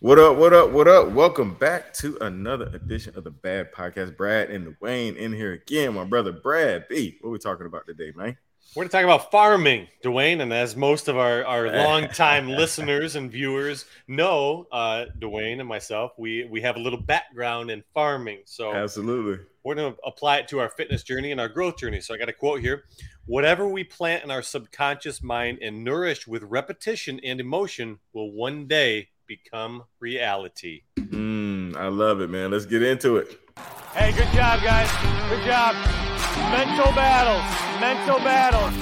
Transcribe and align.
What 0.00 0.18
up? 0.18 0.36
What 0.36 0.52
up? 0.52 0.70
What 0.72 0.88
up? 0.88 1.12
Welcome 1.12 1.54
back 1.54 1.94
to 1.94 2.18
another 2.20 2.66
edition 2.74 3.16
of 3.16 3.22
the 3.22 3.30
Bad 3.30 3.72
Podcast. 3.72 4.16
Brad 4.16 4.50
and 4.50 4.76
Wayne 4.80 5.16
in 5.16 5.32
here 5.32 5.52
again. 5.52 5.94
My 5.94 6.02
brother 6.02 6.32
Brad 6.32 6.88
B. 6.88 7.16
What 7.20 7.28
are 7.28 7.32
we 7.32 7.38
talking 7.38 7.66
about 7.66 7.86
today, 7.86 8.12
man? 8.14 8.36
We're 8.74 8.82
going 8.82 8.88
to 8.88 8.92
talk 8.92 9.04
about 9.04 9.30
farming, 9.30 9.86
Dawain. 10.02 10.40
And 10.40 10.52
as 10.52 10.74
most 10.74 11.06
of 11.06 11.16
our, 11.16 11.44
our 11.44 11.68
longtime 11.84 12.48
listeners 12.48 13.14
and 13.14 13.30
viewers 13.30 13.84
know, 14.08 14.66
uh, 14.72 15.06
Dawain 15.20 15.60
and 15.60 15.68
myself, 15.68 16.10
we, 16.18 16.44
we 16.44 16.60
have 16.62 16.74
a 16.74 16.80
little 16.80 17.00
background 17.00 17.70
in 17.70 17.84
farming. 17.94 18.40
So, 18.46 18.74
absolutely. 18.74 19.44
We're 19.62 19.76
going 19.76 19.94
to 19.94 19.98
apply 20.04 20.38
it 20.38 20.48
to 20.48 20.58
our 20.58 20.70
fitness 20.70 21.04
journey 21.04 21.30
and 21.30 21.40
our 21.40 21.48
growth 21.48 21.78
journey. 21.78 22.00
So, 22.00 22.14
I 22.14 22.18
got 22.18 22.28
a 22.28 22.32
quote 22.32 22.60
here 22.60 22.84
Whatever 23.26 23.68
we 23.68 23.84
plant 23.84 24.24
in 24.24 24.30
our 24.30 24.42
subconscious 24.42 25.22
mind 25.22 25.60
and 25.62 25.84
nourish 25.84 26.26
with 26.26 26.42
repetition 26.42 27.20
and 27.22 27.40
emotion 27.40 28.00
will 28.12 28.32
one 28.32 28.66
day 28.66 29.08
become 29.26 29.84
reality. 30.00 30.82
Mm, 30.98 31.76
I 31.76 31.88
love 31.88 32.20
it, 32.20 32.30
man. 32.30 32.50
Let's 32.50 32.66
get 32.66 32.82
into 32.82 33.16
it. 33.16 33.38
Hey, 33.94 34.12
good 34.12 34.28
job, 34.32 34.60
guys. 34.62 34.90
Good 35.30 35.44
job. 35.44 35.74
Mental 36.50 36.92
battles. 36.92 37.80
Mental 37.80 38.18
battles. 38.18 38.74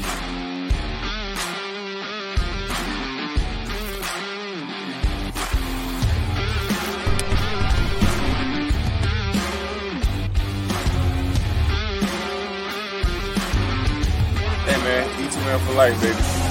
Hey, 14.65 14.83
man. 14.83 15.21
Eat 15.21 15.37
man 15.37 15.59
for 15.61 15.75
life, 15.75 16.01
baby. 16.01 16.42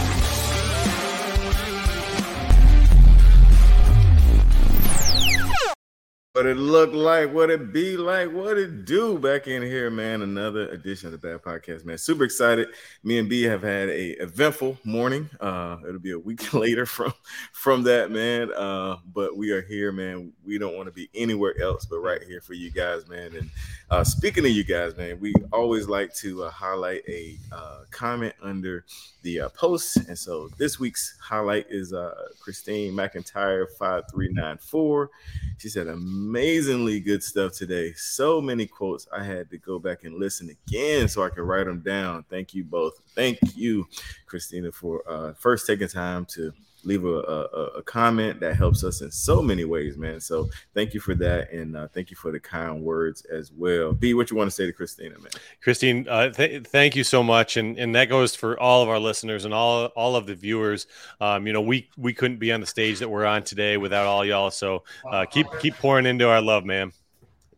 What 6.41 6.49
it 6.49 6.57
look 6.57 6.91
like, 6.91 7.31
what 7.31 7.51
it 7.51 7.71
be 7.71 7.95
like, 7.97 8.31
what 8.31 8.57
it 8.57 8.83
do 8.83 9.19
back 9.19 9.45
in 9.45 9.61
here, 9.61 9.91
man. 9.91 10.23
Another 10.23 10.69
edition 10.69 11.05
of 11.05 11.11
the 11.11 11.19
Bad 11.19 11.43
Podcast, 11.43 11.85
man. 11.85 11.99
Super 11.99 12.23
excited. 12.23 12.69
Me 13.03 13.19
and 13.19 13.29
B 13.29 13.43
have 13.43 13.61
had 13.61 13.89
a 13.89 14.19
eventful 14.19 14.79
morning. 14.83 15.29
Uh, 15.39 15.77
it'll 15.87 15.99
be 15.99 16.13
a 16.13 16.17
week 16.17 16.51
later 16.55 16.87
from 16.87 17.13
from 17.51 17.83
that, 17.83 18.09
man. 18.09 18.51
Uh, 18.53 18.95
but 19.13 19.37
we 19.37 19.51
are 19.51 19.61
here, 19.61 19.91
man. 19.91 20.33
We 20.43 20.57
don't 20.57 20.75
want 20.75 20.87
to 20.87 20.91
be 20.91 21.11
anywhere 21.13 21.53
else 21.61 21.85
but 21.85 21.99
right 21.99 22.23
here 22.23 22.41
for 22.41 22.55
you 22.55 22.71
guys, 22.71 23.07
man. 23.07 23.35
And 23.35 23.51
uh, 23.91 24.03
speaking 24.03 24.43
of 24.43 24.51
you 24.51 24.63
guys, 24.63 24.97
man, 24.97 25.19
we 25.19 25.35
always 25.53 25.87
like 25.87 26.11
to 26.15 26.45
uh, 26.45 26.49
highlight 26.49 27.03
a 27.07 27.37
uh, 27.51 27.81
comment 27.91 28.33
under 28.41 28.83
the 29.21 29.41
uh, 29.41 29.49
post. 29.49 29.97
And 29.97 30.17
so 30.17 30.49
this 30.57 30.79
week's 30.79 31.17
highlight 31.21 31.67
is 31.69 31.93
uh, 31.93 32.15
Christine 32.39 32.93
McIntyre 32.93 33.67
5394. 33.77 35.09
She 35.57 35.69
said, 35.69 35.87
amazingly 36.31 37.01
good 37.01 37.21
stuff 37.21 37.51
today. 37.51 37.91
So 37.91 38.39
many 38.39 38.65
quotes. 38.65 39.05
I 39.11 39.21
had 39.21 39.49
to 39.49 39.57
go 39.57 39.79
back 39.79 40.05
and 40.05 40.15
listen 40.15 40.49
again 40.49 41.09
so 41.09 41.25
I 41.25 41.29
could 41.29 41.43
write 41.43 41.65
them 41.65 41.81
down. 41.81 42.23
Thank 42.29 42.53
you 42.53 42.63
both. 42.63 43.01
Thank 43.15 43.37
you, 43.53 43.85
Christina, 44.27 44.71
for 44.71 45.03
uh, 45.09 45.33
first 45.33 45.67
taking 45.67 45.89
time 45.89 46.23
to 46.27 46.53
leave 46.83 47.05
a, 47.05 47.07
a, 47.07 47.43
a, 47.77 47.83
comment 47.83 48.39
that 48.39 48.55
helps 48.55 48.83
us 48.83 49.01
in 49.01 49.11
so 49.11 49.41
many 49.41 49.65
ways, 49.65 49.97
man. 49.97 50.19
So 50.19 50.49
thank 50.73 50.93
you 50.93 50.99
for 50.99 51.15
that, 51.15 51.51
and 51.51 51.75
uh, 51.75 51.87
thank 51.89 52.09
you 52.09 52.15
for 52.15 52.31
the 52.31 52.39
kind 52.39 52.81
words 52.81 53.25
as 53.25 53.51
well. 53.51 53.93
B, 53.93 54.13
what 54.13 54.31
you 54.31 54.37
want 54.37 54.49
to 54.49 54.55
say 54.55 54.65
to 54.65 54.73
Christina, 54.73 55.17
man? 55.19 55.31
Christine, 55.61 56.07
uh, 56.09 56.29
th- 56.29 56.65
thank 56.67 56.95
you 56.95 57.03
so 57.03 57.23
much, 57.23 57.57
and 57.57 57.77
and 57.77 57.95
that 57.95 58.05
goes 58.05 58.35
for 58.35 58.59
all 58.59 58.81
of 58.81 58.89
our 58.89 58.99
listeners 58.99 59.45
and 59.45 59.53
all 59.53 59.85
all 59.87 60.15
of 60.15 60.25
the 60.25 60.35
viewers. 60.35 60.87
Um, 61.19 61.45
you 61.47 61.53
know, 61.53 61.61
we 61.61 61.89
we 61.97 62.13
couldn't 62.13 62.37
be 62.37 62.51
on 62.51 62.61
the 62.61 62.67
stage 62.67 62.99
that 62.99 63.09
we're 63.09 63.25
on 63.25 63.43
today 63.43 63.77
without 63.77 64.05
all 64.05 64.25
y'all. 64.25 64.51
So 64.51 64.83
uh, 65.09 65.25
keep 65.25 65.47
keep 65.59 65.75
pouring 65.75 66.05
into 66.05 66.27
our 66.27 66.41
love, 66.41 66.65
man. 66.65 66.91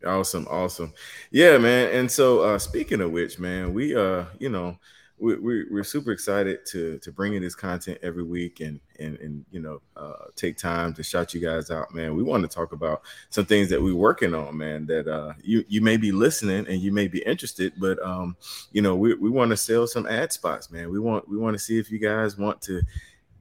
Awesome, 0.05 0.47
awesome, 0.49 0.93
yeah, 1.31 1.57
man. 1.57 1.89
And 1.93 2.11
so 2.11 2.41
uh, 2.41 2.59
speaking 2.59 2.99
of 2.99 3.11
which, 3.11 3.39
man, 3.39 3.73
we 3.73 3.95
uh, 3.95 4.25
you 4.39 4.49
know 4.49 4.77
we, 5.23 5.35
we, 5.35 5.65
we're 5.71 5.83
super 5.85 6.11
excited 6.11 6.65
to 6.65 6.99
to 6.99 7.11
bring 7.11 7.33
in 7.33 7.41
this 7.41 7.55
content 7.55 7.97
every 8.03 8.23
week 8.23 8.59
and 8.59 8.81
and 8.99 9.17
and 9.19 9.45
you 9.51 9.61
know 9.61 9.81
uh, 9.95 10.25
take 10.35 10.57
time 10.57 10.93
to 10.93 11.01
shout 11.01 11.33
you 11.33 11.39
guys 11.39 11.71
out, 11.71 11.93
man. 11.95 12.13
We 12.13 12.23
want 12.23 12.43
to 12.43 12.53
talk 12.53 12.73
about 12.73 13.03
some 13.29 13.45
things 13.45 13.69
that 13.69 13.81
we're 13.81 13.95
working 13.95 14.35
on, 14.35 14.57
man. 14.57 14.85
That 14.85 15.07
uh, 15.07 15.33
you 15.41 15.63
you 15.69 15.79
may 15.79 15.95
be 15.95 16.11
listening 16.11 16.67
and 16.67 16.81
you 16.81 16.91
may 16.91 17.07
be 17.07 17.19
interested, 17.19 17.71
but 17.77 18.03
um, 18.05 18.35
you 18.73 18.81
know 18.81 18.97
we, 18.97 19.13
we 19.13 19.29
want 19.29 19.51
to 19.51 19.57
sell 19.57 19.87
some 19.87 20.05
ad 20.07 20.33
spots, 20.33 20.69
man. 20.69 20.89
We 20.91 20.99
want 20.99 21.29
we 21.29 21.37
want 21.37 21.55
to 21.55 21.59
see 21.59 21.79
if 21.79 21.89
you 21.89 21.99
guys 21.99 22.37
want 22.37 22.61
to 22.63 22.81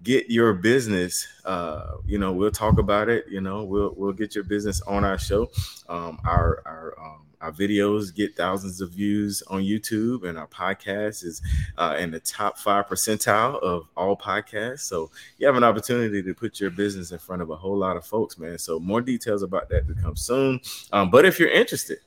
get 0.02 0.28
your 0.30 0.52
business 0.54 1.26
uh 1.44 1.92
you 2.06 2.18
know 2.18 2.32
we'll 2.32 2.50
talk 2.50 2.78
about 2.78 3.08
it 3.08 3.24
you 3.28 3.40
know 3.40 3.64
we'll 3.64 3.94
we'll 3.96 4.12
get 4.12 4.34
your 4.34 4.44
business 4.44 4.80
on 4.82 5.04
our 5.04 5.18
show 5.18 5.50
um 5.88 6.18
our 6.24 6.62
our 6.66 6.94
um 6.98 7.22
our 7.42 7.52
videos 7.52 8.14
get 8.14 8.36
thousands 8.36 8.80
of 8.80 8.92
views 8.92 9.42
on 9.48 9.62
YouTube, 9.62 10.26
and 10.26 10.38
our 10.38 10.46
podcast 10.46 11.24
is 11.24 11.42
uh, 11.76 11.96
in 11.98 12.12
the 12.12 12.20
top 12.20 12.56
five 12.56 12.86
percentile 12.86 13.60
of 13.60 13.88
all 13.96 14.16
podcasts. 14.16 14.80
So 14.80 15.10
you 15.38 15.46
have 15.46 15.56
an 15.56 15.64
opportunity 15.64 16.22
to 16.22 16.34
put 16.34 16.60
your 16.60 16.70
business 16.70 17.10
in 17.10 17.18
front 17.18 17.42
of 17.42 17.50
a 17.50 17.56
whole 17.56 17.76
lot 17.76 17.96
of 17.96 18.06
folks, 18.06 18.38
man. 18.38 18.58
So 18.58 18.78
more 18.78 19.00
details 19.00 19.42
about 19.42 19.68
that 19.70 19.88
to 19.88 19.94
come 19.94 20.14
soon. 20.14 20.60
Um, 20.92 21.10
but 21.10 21.24
if 21.24 21.40
you're 21.40 21.50
interested, 21.50 21.98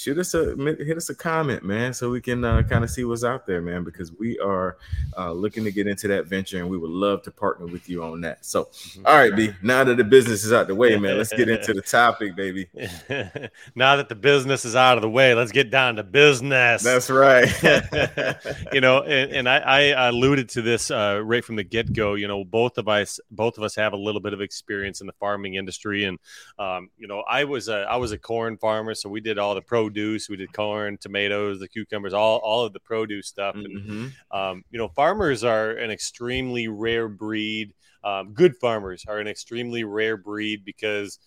shoot 0.00 0.18
us 0.18 0.32
a 0.32 0.54
hit 0.56 0.96
us 0.96 1.10
a 1.10 1.14
comment, 1.14 1.62
man, 1.62 1.92
so 1.92 2.10
we 2.10 2.20
can 2.20 2.42
uh, 2.44 2.62
kind 2.62 2.82
of 2.82 2.90
see 2.90 3.04
what's 3.04 3.22
out 3.22 3.46
there, 3.46 3.60
man. 3.60 3.84
Because 3.84 4.12
we 4.18 4.38
are 4.38 4.78
uh, 5.16 5.32
looking 5.32 5.62
to 5.64 5.70
get 5.70 5.86
into 5.86 6.08
that 6.08 6.26
venture, 6.26 6.58
and 6.58 6.70
we 6.70 6.78
would 6.78 6.90
love 6.90 7.22
to 7.24 7.30
partner 7.30 7.66
with 7.66 7.88
you 7.88 8.02
on 8.02 8.22
that. 8.22 8.44
So, 8.44 8.64
mm-hmm. 8.64 9.06
all 9.06 9.16
right, 9.16 9.34
B. 9.34 9.50
Now 9.62 9.84
that 9.84 9.96
the 9.96 10.04
business 10.04 10.44
is 10.44 10.52
out 10.52 10.68
the 10.68 10.74
way, 10.74 10.96
man, 10.96 11.18
let's 11.18 11.32
get 11.32 11.48
into 11.48 11.74
the 11.74 11.82
topic, 11.82 12.34
baby. 12.34 12.68
now 13.74 13.96
that 13.96 14.08
the 14.08 14.14
business 14.14 14.64
is 14.64 14.74
out 14.74 14.96
of 14.96 15.02
the 15.02 15.10
way, 15.10 15.34
let's 15.34 15.52
get 15.52 15.70
down 15.70 15.96
to 15.96 16.02
business. 16.02 16.82
That's 16.82 17.10
right. 17.10 17.50
you 18.72 18.80
know, 18.80 19.02
and, 19.02 19.32
and 19.32 19.48
I, 19.48 19.58
I, 19.90 20.08
alluded 20.08 20.48
to 20.50 20.62
this 20.62 20.90
uh, 20.90 21.20
right 21.22 21.44
from 21.44 21.56
the 21.56 21.64
get 21.64 21.92
go. 21.92 22.14
You 22.14 22.26
know, 22.26 22.44
both 22.44 22.78
of 22.78 22.88
us, 22.88 23.20
both 23.30 23.58
of 23.58 23.64
us 23.64 23.74
have 23.74 23.92
a 23.92 23.96
little 23.96 24.20
bit 24.20 24.32
of 24.32 24.40
experience 24.40 25.00
in 25.00 25.06
the 25.06 25.12
farming 25.14 25.54
industry, 25.54 26.04
and 26.04 26.18
um, 26.58 26.88
you 26.96 27.06
know, 27.06 27.20
I 27.28 27.44
was 27.44 27.68
a 27.68 27.80
I 27.90 27.96
was 27.96 28.12
a 28.12 28.18
corn 28.18 28.56
farmer, 28.56 28.94
so 28.94 29.10
we 29.10 29.20
did 29.20 29.38
all 29.38 29.54
the 29.54 29.62
pro 29.62 29.89
produce. 29.90 30.28
We 30.28 30.36
did 30.36 30.52
corn, 30.52 30.98
tomatoes, 30.98 31.58
the 31.58 31.68
cucumbers, 31.68 32.12
all 32.12 32.38
all 32.38 32.64
of 32.64 32.72
the 32.72 32.80
produce 32.80 33.26
stuff. 33.26 33.54
And 33.54 33.66
mm-hmm. 33.66 34.36
um, 34.36 34.64
you 34.70 34.78
know, 34.78 34.88
farmers 34.88 35.44
are 35.44 35.72
an 35.72 35.90
extremely 35.90 36.68
rare 36.68 37.08
breed. 37.08 37.74
Um, 38.02 38.32
good 38.32 38.56
farmers 38.56 39.04
are 39.08 39.18
an 39.18 39.26
extremely 39.26 39.84
rare 39.84 40.16
breed 40.16 40.64
because 40.64 41.18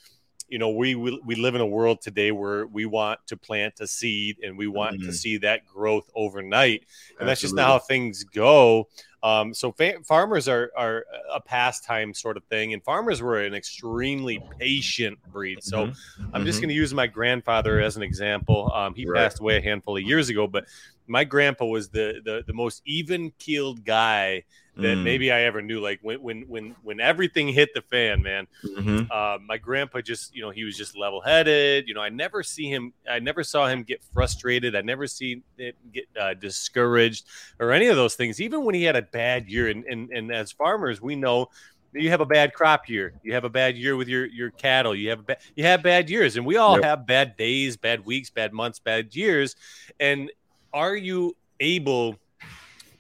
you 0.48 0.60
know 0.60 0.72
we, 0.72 0.96
we 0.96 1.20
we 1.26 1.36
live 1.36 1.56
in 1.56 1.62
a 1.62 1.68
world 1.68 2.02
today 2.02 2.32
where 2.32 2.66
we 2.68 2.86
want 2.86 3.20
to 3.28 3.38
plant 3.38 3.76
a 3.80 3.88
seed 3.88 4.38
and 4.44 4.58
we 4.58 4.68
want 4.68 4.98
mm-hmm. 4.98 5.08
to 5.08 5.14
see 5.14 5.38
that 5.38 5.66
growth 5.66 6.10
overnight 6.16 6.82
and 6.82 6.82
Absolutely. 6.82 7.28
that's 7.28 7.42
just 7.42 7.56
not 7.56 7.68
how 7.68 7.80
things 7.80 8.24
go 8.24 8.88
um, 9.24 9.54
so 9.54 9.72
fa- 9.72 10.04
farmers 10.04 10.50
are 10.50 10.72
are 10.76 11.06
a 11.34 11.40
pastime 11.40 12.14
sort 12.14 12.36
of 12.36 12.44
thing, 12.44 12.74
and 12.74 12.84
farmers 12.84 13.22
were 13.22 13.40
an 13.40 13.54
extremely 13.54 14.44
patient 14.60 15.18
breed. 15.32 15.64
So 15.64 15.88
mm-hmm. 15.88 16.24
I'm 16.34 16.46
just 16.46 16.58
mm-hmm. 16.58 16.64
going 16.64 16.70
to 16.70 16.76
use 16.76 16.94
my 16.94 17.08
grandfather 17.08 17.80
as 17.80 17.96
an 17.96 18.04
example. 18.04 18.70
Um, 18.74 18.94
he 18.94 19.06
right. 19.06 19.18
passed 19.18 19.40
away 19.40 19.58
a 19.58 19.62
handful 19.62 19.96
of 19.96 20.04
years 20.04 20.28
ago, 20.28 20.46
but 20.46 20.66
my 21.08 21.24
grandpa 21.24 21.66
was 21.66 21.88
the 21.88 22.22
the, 22.24 22.44
the 22.46 22.54
most 22.54 22.82
even 22.86 23.32
keeled 23.40 23.86
guy 23.86 24.44
that 24.76 24.98
mm. 24.98 25.04
maybe 25.04 25.32
I 25.32 25.42
ever 25.42 25.62
knew. 25.62 25.80
Like 25.80 26.00
when 26.02 26.22
when 26.22 26.42
when 26.44 26.76
when 26.84 27.00
everything 27.00 27.48
hit 27.48 27.74
the 27.74 27.82
fan, 27.82 28.22
man. 28.22 28.48
Mm-hmm. 28.64 29.12
Uh, 29.12 29.38
my 29.46 29.58
grandpa 29.58 30.02
just 30.02 30.36
you 30.36 30.42
know 30.42 30.50
he 30.50 30.64
was 30.64 30.78
just 30.78 30.98
level 30.98 31.22
headed. 31.22 31.88
You 31.88 31.94
know 31.94 32.02
I 32.02 32.10
never 32.10 32.44
see 32.44 32.68
him. 32.68 32.94
I 33.10 33.20
never 33.20 33.44
saw 33.44 33.68
him 33.68 33.84
get 33.84 34.04
frustrated. 34.14 34.76
I 34.76 34.82
never 34.82 35.06
see 35.08 35.44
it 35.58 35.76
get 35.92 36.06
uh, 36.20 36.34
discouraged 36.34 37.26
or 37.60 37.72
any 37.72 37.88
of 37.88 37.96
those 37.96 38.16
things. 38.16 38.42
Even 38.42 38.66
when 38.66 38.76
he 38.76 38.84
had 38.84 38.96
a 38.96 39.04
bad 39.04 39.48
year, 39.48 39.70
and 39.70 39.84
and, 39.86 40.10
and 40.12 40.32
as 40.32 40.52
farmers 40.52 41.02
we 41.02 41.16
know 41.16 41.50
you 41.96 42.10
have 42.10 42.22
a 42.22 42.26
bad 42.26 42.54
crop 42.54 42.90
year. 42.90 43.14
You 43.24 43.34
have 43.34 43.44
a 43.44 43.50
bad 43.50 43.78
year 43.78 43.96
with 43.96 44.08
your 44.08 44.26
your 44.26 44.50
cattle. 44.52 44.96
You 44.96 45.10
have 45.10 45.20
a 45.20 45.24
ba- 45.24 45.38
you 45.56 45.64
have 45.64 45.84
bad 45.84 46.10
years, 46.10 46.36
and 46.36 46.46
we 46.46 46.58
all 46.58 46.76
yep. 46.76 46.84
have 46.84 47.06
bad 47.06 47.38
days, 47.38 47.78
bad 47.78 48.06
weeks, 48.06 48.30
bad 48.30 48.54
months, 48.54 48.80
bad 48.80 49.16
years. 49.16 49.56
And 50.00 50.32
are 50.74 50.96
you 50.96 51.36
able 51.60 52.18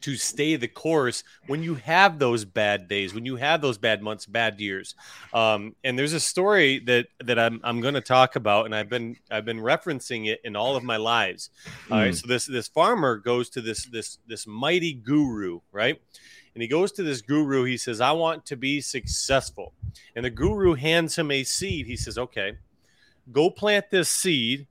to 0.04 0.18
stay 0.18 0.58
the 0.58 0.68
course 0.68 1.24
when 1.48 1.64
you 1.64 1.76
have 1.76 2.20
those 2.20 2.44
bad 2.44 2.90
days, 2.90 3.14
when 3.14 3.26
you 3.26 3.38
have 3.38 3.62
those 3.62 3.78
bad 3.78 4.02
months, 4.02 4.26
bad 4.26 4.60
years. 4.60 4.96
Um, 5.34 5.76
and 5.84 5.98
there's 5.98 6.12
a 6.12 6.20
story 6.20 6.80
that 6.80 7.08
that 7.24 7.40
I'm 7.40 7.62
I'm 7.64 7.80
going 7.80 7.94
to 7.94 8.02
talk 8.02 8.36
about, 8.36 8.66
and 8.66 8.76
I've 8.76 8.90
been 8.90 9.16
I've 9.32 9.46
been 9.46 9.60
referencing 9.60 10.28
it 10.28 10.42
in 10.44 10.58
all 10.58 10.76
of 10.76 10.84
my 10.84 10.98
lives. 10.98 11.50
Mm. 11.88 11.92
All 11.92 11.98
right, 12.00 12.08
hmm. 12.10 12.14
so 12.14 12.28
this 12.28 12.46
this 12.46 12.68
farmer 12.68 13.16
goes 13.18 13.50
to 13.52 13.62
this 13.62 13.86
this 13.86 14.18
this 14.28 14.46
mighty 14.46 14.94
guru, 14.94 15.62
right? 15.72 16.00
And 16.54 16.62
he 16.62 16.68
goes 16.68 16.92
to 16.94 17.04
this 17.04 17.22
guru. 17.22 17.64
He 17.64 17.78
says, 17.78 18.02
"I 18.02 18.12
want 18.12 18.46
to 18.48 18.58
be 18.58 18.82
successful," 18.82 19.74
and 20.16 20.26
the 20.26 20.30
guru 20.30 20.74
hands 20.74 21.18
him 21.18 21.32
a 21.32 21.44
seed. 21.44 21.88
He 21.88 21.96
says, 21.98 22.18
"Okay." 22.18 22.54
Go 23.32 23.50
plant 23.50 23.90
this 23.90 24.10
seed 24.10 24.68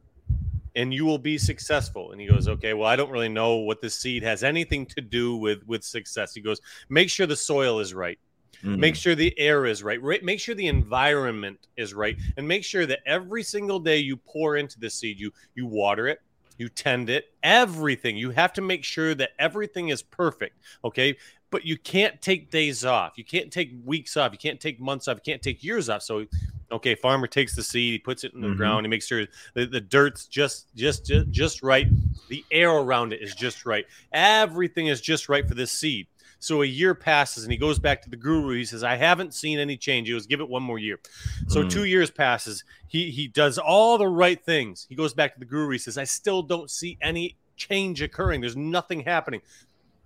and 0.74 0.92
you 0.92 1.04
will 1.04 1.18
be 1.18 1.38
successful. 1.38 2.12
And 2.12 2.20
he 2.20 2.26
goes, 2.26 2.48
okay, 2.48 2.74
well, 2.74 2.88
I 2.88 2.96
don't 2.96 3.10
really 3.10 3.28
know 3.28 3.56
what 3.56 3.80
this 3.80 3.94
seed 3.98 4.22
has 4.22 4.42
anything 4.42 4.86
to 4.86 5.00
do 5.00 5.36
with 5.36 5.66
with 5.66 5.84
success. 5.84 6.34
He 6.34 6.40
goes, 6.40 6.60
make 6.88 7.10
sure 7.10 7.26
the 7.26 7.36
soil 7.36 7.78
is 7.78 7.94
right. 7.94 8.18
Mm. 8.64 8.78
Make 8.78 8.94
sure 8.94 9.14
the 9.14 9.36
air 9.38 9.66
is 9.66 9.82
right. 9.82 10.00
right. 10.00 10.22
Make 10.22 10.38
sure 10.38 10.54
the 10.54 10.68
environment 10.68 11.66
is 11.76 11.94
right, 11.94 12.16
and 12.36 12.46
make 12.46 12.64
sure 12.64 12.86
that 12.86 13.00
every 13.06 13.42
single 13.42 13.80
day 13.80 13.98
you 13.98 14.16
pour 14.16 14.56
into 14.56 14.78
the 14.78 14.88
seed, 14.88 15.18
you 15.18 15.32
you 15.54 15.66
water 15.66 16.06
it, 16.06 16.20
you 16.58 16.68
tend 16.68 17.10
it, 17.10 17.32
everything. 17.42 18.16
You 18.16 18.30
have 18.30 18.52
to 18.54 18.60
make 18.60 18.84
sure 18.84 19.14
that 19.16 19.30
everything 19.38 19.88
is 19.88 20.02
perfect. 20.02 20.58
Okay. 20.84 21.16
But 21.50 21.66
you 21.66 21.76
can't 21.76 22.18
take 22.22 22.50
days 22.50 22.82
off. 22.82 23.12
You 23.16 23.24
can't 23.24 23.52
take 23.52 23.72
weeks 23.84 24.16
off. 24.16 24.32
You 24.32 24.38
can't 24.38 24.58
take 24.58 24.80
months 24.80 25.06
off. 25.06 25.16
You 25.16 25.32
can't 25.32 25.42
take 25.42 25.62
years 25.62 25.90
off. 25.90 26.02
So, 26.02 26.24
okay, 26.72 26.94
farmer 26.94 27.26
takes 27.26 27.54
the 27.54 27.62
seed, 27.62 27.92
he 27.92 27.98
puts 27.98 28.24
it 28.24 28.32
in 28.34 28.40
the 28.40 28.48
mm-hmm. 28.48 28.56
ground, 28.56 28.86
he 28.86 28.90
makes 28.90 29.06
sure 29.06 29.26
the, 29.54 29.66
the 29.66 29.80
dirt's 29.80 30.26
just, 30.26 30.74
just 30.74 31.06
just 31.06 31.30
just 31.30 31.62
right. 31.62 31.86
The 32.28 32.44
air 32.50 32.70
around 32.70 33.12
it 33.12 33.22
is 33.22 33.34
just 33.34 33.66
right. 33.66 33.86
Everything 34.12 34.86
is 34.86 35.00
just 35.00 35.28
right 35.28 35.46
for 35.46 35.54
this 35.54 35.70
seed. 35.70 36.06
So 36.38 36.62
a 36.62 36.66
year 36.66 36.94
passes 36.94 37.44
and 37.44 37.52
he 37.52 37.56
goes 37.56 37.78
back 37.78 38.02
to 38.02 38.10
the 38.10 38.16
guru. 38.16 38.56
He 38.56 38.64
says, 38.64 38.82
I 38.82 38.96
haven't 38.96 39.32
seen 39.32 39.60
any 39.60 39.76
change. 39.76 40.08
He 40.08 40.12
goes, 40.12 40.26
give 40.26 40.40
it 40.40 40.48
one 40.48 40.64
more 40.64 40.78
year. 40.78 40.98
So 41.46 41.62
mm. 41.62 41.70
two 41.70 41.84
years 41.84 42.10
passes. 42.10 42.64
He 42.88 43.12
he 43.12 43.28
does 43.28 43.58
all 43.58 43.96
the 43.96 44.08
right 44.08 44.44
things. 44.44 44.86
He 44.88 44.96
goes 44.96 45.14
back 45.14 45.34
to 45.34 45.38
the 45.38 45.46
guru. 45.46 45.70
He 45.70 45.78
says, 45.78 45.96
I 45.96 46.04
still 46.04 46.42
don't 46.42 46.68
see 46.68 46.98
any 47.00 47.36
change 47.56 48.02
occurring. 48.02 48.40
There's 48.40 48.56
nothing 48.56 49.00
happening. 49.00 49.40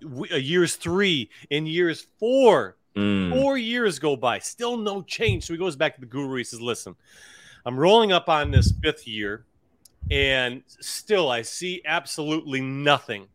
We, 0.02 0.28
uh, 0.30 0.36
years 0.36 0.76
three, 0.76 1.30
in 1.48 1.64
years 1.64 2.06
four, 2.18 2.76
mm. 2.96 3.30
four 3.32 3.58
years 3.58 3.98
go 3.98 4.16
by, 4.16 4.38
still 4.38 4.76
no 4.76 5.02
change. 5.02 5.44
So 5.46 5.52
he 5.52 5.58
goes 5.58 5.76
back 5.76 5.94
to 5.94 6.00
the 6.00 6.06
guru. 6.06 6.38
He 6.38 6.44
says, 6.44 6.60
Listen, 6.60 6.96
I'm 7.64 7.78
rolling 7.78 8.12
up 8.12 8.28
on 8.28 8.50
this 8.50 8.72
fifth 8.82 9.06
year, 9.06 9.44
and 10.10 10.62
still 10.66 11.30
I 11.30 11.42
see 11.42 11.82
absolutely 11.84 12.60
nothing. 12.60 13.26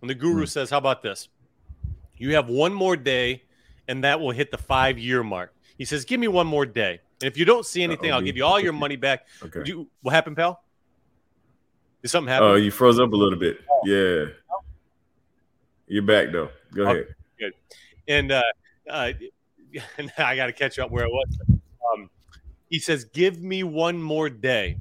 And 0.00 0.10
the 0.10 0.14
guru 0.14 0.44
mm. 0.44 0.48
says, 0.48 0.70
How 0.70 0.78
about 0.78 1.02
this? 1.02 1.28
You 2.16 2.34
have 2.34 2.48
one 2.48 2.72
more 2.72 2.96
day, 2.96 3.42
and 3.88 4.04
that 4.04 4.20
will 4.20 4.30
hit 4.30 4.50
the 4.50 4.58
five 4.58 4.98
year 4.98 5.22
mark. 5.22 5.54
He 5.78 5.84
says, 5.84 6.04
Give 6.04 6.20
me 6.20 6.28
one 6.28 6.46
more 6.46 6.66
day. 6.66 7.00
And 7.22 7.30
if 7.30 7.36
you 7.38 7.44
don't 7.44 7.64
see 7.64 7.82
anything, 7.82 8.10
Uh-oh, 8.10 8.16
I'll 8.16 8.22
give 8.22 8.36
you 8.36 8.44
all 8.44 8.60
your 8.60 8.72
money 8.84 8.96
back. 8.96 9.26
Okay. 9.42 9.62
You, 9.64 9.88
what 10.02 10.12
happened, 10.12 10.36
pal? 10.36 10.62
Did 12.02 12.08
something 12.08 12.28
happen? 12.28 12.48
Oh, 12.48 12.54
you 12.56 12.70
froze 12.70 13.00
up 13.00 13.12
a 13.12 13.16
little 13.16 13.38
bit. 13.38 13.60
Yeah. 13.84 14.26
You're 15.86 16.02
back, 16.02 16.32
though. 16.32 16.50
Go 16.74 16.82
ahead. 16.84 17.06
good. 17.38 17.52
And 18.08 18.32
uh, 18.32 18.42
uh, 18.88 19.12
I 20.18 20.36
got 20.36 20.46
to 20.46 20.52
catch 20.52 20.78
up 20.78 20.90
where 20.90 21.04
I 21.04 21.08
was. 21.08 21.38
Um, 21.50 22.10
he 22.68 22.78
says, 22.78 23.04
Give 23.04 23.40
me 23.40 23.62
one 23.62 24.00
more 24.00 24.28
day. 24.28 24.78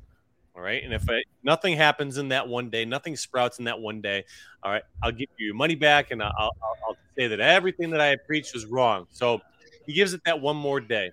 All 0.56 0.62
right. 0.62 0.84
And 0.84 0.94
if 0.94 1.10
I, 1.10 1.24
nothing 1.44 1.76
happens 1.76 2.18
in 2.18 2.30
that 2.30 2.48
one 2.48 2.70
day, 2.70 2.86
nothing 2.86 3.16
sprouts 3.16 3.58
in 3.58 3.66
that 3.66 3.80
one 3.80 4.02
day, 4.02 4.24
all 4.62 4.72
right, 4.72 4.84
I'll 5.02 5.12
give 5.12 5.28
you 5.38 5.48
your 5.48 5.56
money 5.56 5.76
back 5.76 6.12
and 6.12 6.22
I'll, 6.22 6.34
I'll, 6.38 6.54
I'll 6.88 6.98
say 7.18 7.28
that 7.28 7.40
everything 7.40 7.90
that 7.90 8.00
I 8.00 8.16
preached 8.28 8.54
was 8.54 8.66
wrong. 8.68 9.08
So 9.12 9.42
he 9.88 9.94
gives 9.94 10.14
it 10.14 10.22
that 10.26 10.40
one 10.40 10.56
more 10.56 10.80
day. 10.80 11.12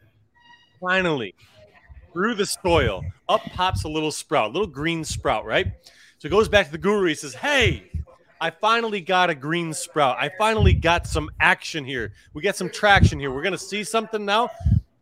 Finally, 0.78 1.34
through 2.12 2.34
the 2.34 2.46
soil, 2.46 3.02
up 3.28 3.42
pops 3.54 3.84
a 3.84 3.88
little 3.88 4.12
sprout, 4.12 4.50
a 4.50 4.52
little 4.52 4.66
green 4.66 5.04
sprout, 5.04 5.46
right? 5.46 5.66
So 6.18 6.28
he 6.28 6.28
goes 6.28 6.48
back 6.48 6.66
to 6.66 6.72
the 6.72 6.78
guru. 6.78 7.08
He 7.08 7.14
says, 7.14 7.34
Hey, 7.34 7.89
I 8.40 8.50
finally 8.50 9.02
got 9.02 9.28
a 9.28 9.34
green 9.34 9.74
sprout. 9.74 10.16
I 10.18 10.30
finally 10.38 10.72
got 10.72 11.06
some 11.06 11.30
action 11.40 11.84
here. 11.84 12.12
We 12.32 12.42
got 12.42 12.56
some 12.56 12.70
traction 12.70 13.20
here. 13.20 13.30
We're 13.30 13.42
to 13.42 13.58
see 13.58 13.84
something 13.84 14.24
now. 14.24 14.50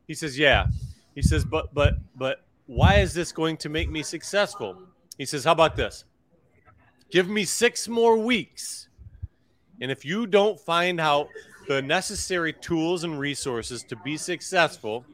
He 0.08 0.14
says, 0.14 0.38
Yeah. 0.38 0.66
He 1.14 1.22
says, 1.22 1.44
But, 1.44 1.72
but, 1.72 1.94
but 2.16 2.44
why 2.66 2.96
is 2.96 3.14
this 3.14 3.30
going 3.30 3.56
to 3.58 3.68
make 3.68 3.90
me 3.90 4.02
successful? 4.02 4.82
He 5.18 5.24
says, 5.24 5.44
How 5.44 5.52
about 5.52 5.76
this? 5.76 6.04
Give 7.10 7.28
me 7.28 7.44
six 7.44 7.88
more 7.88 8.16
weeks. 8.16 8.88
And 9.80 9.90
if 9.90 10.04
you 10.04 10.26
don't 10.26 10.58
find 10.58 11.00
out 11.00 11.28
the 11.68 11.80
necessary 11.80 12.52
tools 12.52 13.04
and 13.04 13.20
resources 13.20 13.84
to 13.84 13.96
be 13.96 14.16
successful, 14.16 15.04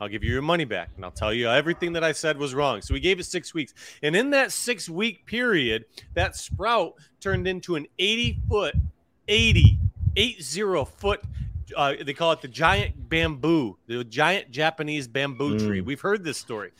I'll 0.00 0.08
give 0.08 0.24
you 0.24 0.32
your 0.32 0.42
money 0.42 0.64
back 0.64 0.90
and 0.96 1.04
I'll 1.04 1.10
tell 1.10 1.32
you 1.32 1.48
everything 1.48 1.92
that 1.92 2.02
I 2.02 2.12
said 2.12 2.38
was 2.38 2.54
wrong. 2.54 2.80
So 2.80 2.94
we 2.94 3.00
gave 3.00 3.20
it 3.20 3.24
six 3.24 3.52
weeks. 3.52 3.74
And 4.02 4.16
in 4.16 4.30
that 4.30 4.50
six 4.50 4.88
week 4.88 5.26
period, 5.26 5.84
that 6.14 6.36
sprout 6.36 6.94
turned 7.20 7.46
into 7.46 7.76
an 7.76 7.86
80 7.98 8.38
foot, 8.48 8.74
80, 9.28 9.78
80 10.16 10.84
foot 10.96 11.22
uh, 11.76 11.94
they 12.04 12.12
call 12.12 12.32
it 12.32 12.40
the 12.40 12.48
giant 12.48 13.08
bamboo, 13.08 13.76
the 13.86 14.04
giant 14.04 14.50
Japanese 14.50 15.08
bamboo 15.08 15.56
mm. 15.56 15.66
tree. 15.66 15.80
We've 15.80 16.00
heard 16.00 16.24
this 16.24 16.38
story. 16.38 16.72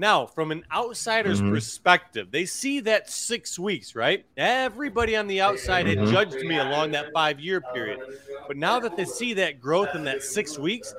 Now, 0.00 0.26
from 0.26 0.52
an 0.52 0.64
outsider's 0.72 1.40
mm-hmm. 1.40 1.52
perspective, 1.52 2.30
they 2.30 2.46
see 2.46 2.78
that 2.80 3.10
six 3.10 3.58
weeks, 3.58 3.96
right? 3.96 4.24
Everybody 4.36 5.16
on 5.16 5.26
the 5.26 5.40
outside 5.40 5.86
mm-hmm. 5.86 6.04
had 6.04 6.12
judged 6.12 6.46
me 6.46 6.56
along 6.56 6.92
that 6.92 7.12
five 7.12 7.40
year 7.40 7.60
period. 7.60 7.98
But 8.46 8.56
now 8.56 8.78
that 8.78 8.96
they 8.96 9.04
see 9.04 9.34
that 9.34 9.60
growth 9.60 9.94
in 9.94 10.04
that 10.04 10.22
six 10.22 10.56
weeks, 10.56 10.94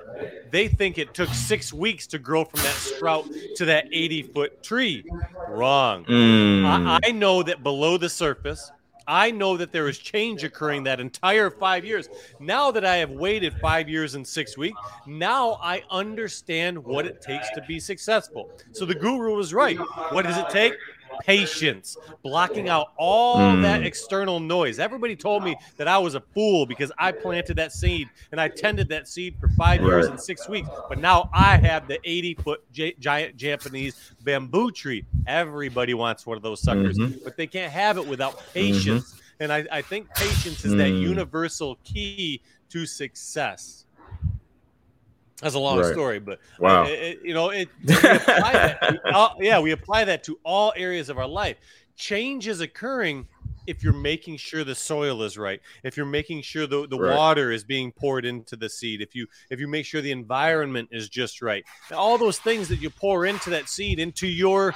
they 0.52 0.68
think 0.68 0.98
it 0.98 1.14
took 1.14 1.30
six 1.30 1.72
weeks 1.72 2.08
to 2.08 2.20
grow 2.20 2.44
from 2.44 2.62
that 2.62 2.76
sprout 2.76 3.26
to 3.56 3.66
that 3.66 3.88
80 3.92 4.24
foot 4.24 4.62
tree. 4.62 5.06
Wrong. 5.48 6.04
Mm. 6.04 6.66
I, 6.66 7.00
I 7.02 7.12
know 7.12 7.42
that 7.42 7.64
below 7.64 7.98
the 7.98 8.10
surface, 8.10 8.70
I 9.10 9.32
know 9.32 9.58
that 9.58 9.72
there 9.72 9.90
is 9.90 9.98
change 9.98 10.44
occurring 10.44 10.84
that 10.84 11.00
entire 11.00 11.50
five 11.50 11.84
years. 11.84 12.10
Now 12.40 12.70
that 12.70 12.86
I 12.86 12.98
have 12.98 13.10
waited 13.10 13.56
five 13.60 13.90
years 13.90 14.14
and 14.14 14.26
six 14.26 14.56
weeks, 14.56 14.80
now 15.08 15.60
I 15.64 15.84
understand 15.90 16.78
what 16.78 17.08
it 17.08 17.20
takes 17.20 17.50
to 17.56 17.64
be 17.68 17.80
successful. 17.80 18.52
So 18.72 18.86
the 18.86 18.94
guru 18.94 19.36
was 19.36 19.52
right. 19.52 19.80
What 20.12 20.26
does 20.26 20.38
it 20.38 20.48
take? 20.50 20.74
Patience, 21.22 21.98
blocking 22.24 22.70
out 22.70 22.94
all 22.98 23.38
mm. 23.38 23.62
that 23.62 23.84
external 23.84 24.40
noise. 24.40 24.80
Everybody 24.80 25.16
told 25.16 25.44
me 25.44 25.56
that 25.78 25.88
I 25.88 25.98
was 25.98 26.16
a 26.16 26.22
fool 26.22 26.66
because 26.66 26.92
I 26.98 27.12
planted 27.12 27.56
that 27.58 27.72
seed 27.72 28.10
and 28.32 28.40
I 28.40 28.48
tended 28.48 28.90
that 28.90 29.08
seed 29.08 29.36
for 29.40 29.50
five 29.50 29.82
right. 29.82 29.88
years 29.88 30.08
and 30.08 30.20
six 30.20 30.48
weeks. 30.48 30.70
But 30.88 31.00
now 31.00 31.30
I 31.34 31.58
have 31.58 31.88
the 31.88 32.00
80 32.04 32.36
foot 32.36 32.64
j- 32.72 32.96
giant 33.00 33.38
Japanese 33.38 34.14
bamboo 34.24 34.72
tree. 34.72 35.06
Everybody 35.28 35.94
wants 35.94 36.26
one 36.26 36.38
of 36.38 36.44
those 36.44 36.62
suckers, 36.62 36.98
mm-hmm. 36.98 37.20
but 37.24 37.38
they 37.38 37.48
can't 37.48 37.72
have 37.72 37.98
it 37.98 38.08
without 38.08 38.38
mm-hmm. 38.38 38.54
patience. 38.54 39.12
Mm-hmm. 39.12 39.20
And 39.42 39.54
I, 39.54 39.66
I, 39.72 39.82
think 39.82 40.14
patience 40.16 40.66
is 40.66 40.74
mm. 40.74 40.78
that 40.80 40.90
universal 40.90 41.78
key 41.86 42.42
to 42.70 42.86
success. 42.86 43.86
That's 45.42 45.56
a 45.56 45.60
long 45.60 45.80
right. 45.80 45.92
story, 45.94 46.20
but 46.20 46.40
wow, 46.60 46.84
it, 46.84 47.00
it, 47.00 47.20
you 47.24 47.34
know, 47.34 47.50
it. 47.50 47.70
We 47.86 47.94
that, 47.94 49.00
we, 49.04 49.12
all, 49.14 49.38
yeah, 49.40 49.60
we 49.60 49.72
apply 49.72 50.06
that 50.06 50.24
to 50.26 50.38
all 50.44 50.74
areas 50.76 51.10
of 51.10 51.18
our 51.18 51.28
life. 51.28 51.58
Change 51.96 52.48
is 52.48 52.60
occurring 52.60 53.28
if 53.70 53.84
you're 53.84 53.94
making 53.94 54.36
sure 54.36 54.64
the 54.64 54.76
soil 54.76 55.22
is 55.22 55.38
right, 55.38 55.62
if 55.84 55.96
you're 55.96 56.06
making 56.06 56.42
sure 56.42 56.66
the, 56.66 56.88
the 56.88 57.00
right. 57.00 57.16
water 57.16 57.52
is 57.52 57.64
being 57.64 57.92
poured 57.92 58.26
into 58.26 58.56
the 58.56 58.68
seed, 58.68 59.02
if 59.02 59.16
you 59.16 59.28
if 59.50 59.60
you 59.60 59.68
make 59.68 59.86
sure 59.86 60.02
the 60.02 60.12
environment 60.12 60.90
is 60.92 61.08
just 61.08 61.42
right, 61.42 61.64
all 61.94 62.18
those 62.18 62.40
things 62.40 62.68
that 62.68 62.82
you 62.82 62.90
pour 62.90 63.26
into 63.26 63.52
that 63.52 63.70
seed, 63.70 64.00
into 64.00 64.28
your 64.28 64.74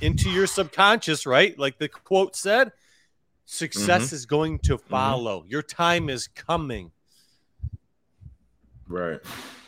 into 0.00 0.30
your 0.30 0.46
subconscious, 0.46 1.26
right? 1.26 1.56
Like 1.58 1.78
the 1.78 1.88
quote 1.88 2.34
said, 2.34 2.72
success 3.44 4.06
mm-hmm. 4.06 4.14
is 4.14 4.26
going 4.26 4.58
to 4.60 4.76
mm-hmm. 4.76 4.88
follow. 4.88 5.40
Mm-hmm. 5.40 5.50
Your 5.50 5.62
time 5.62 6.08
is 6.08 6.26
coming. 6.28 6.92
Right. 8.90 9.20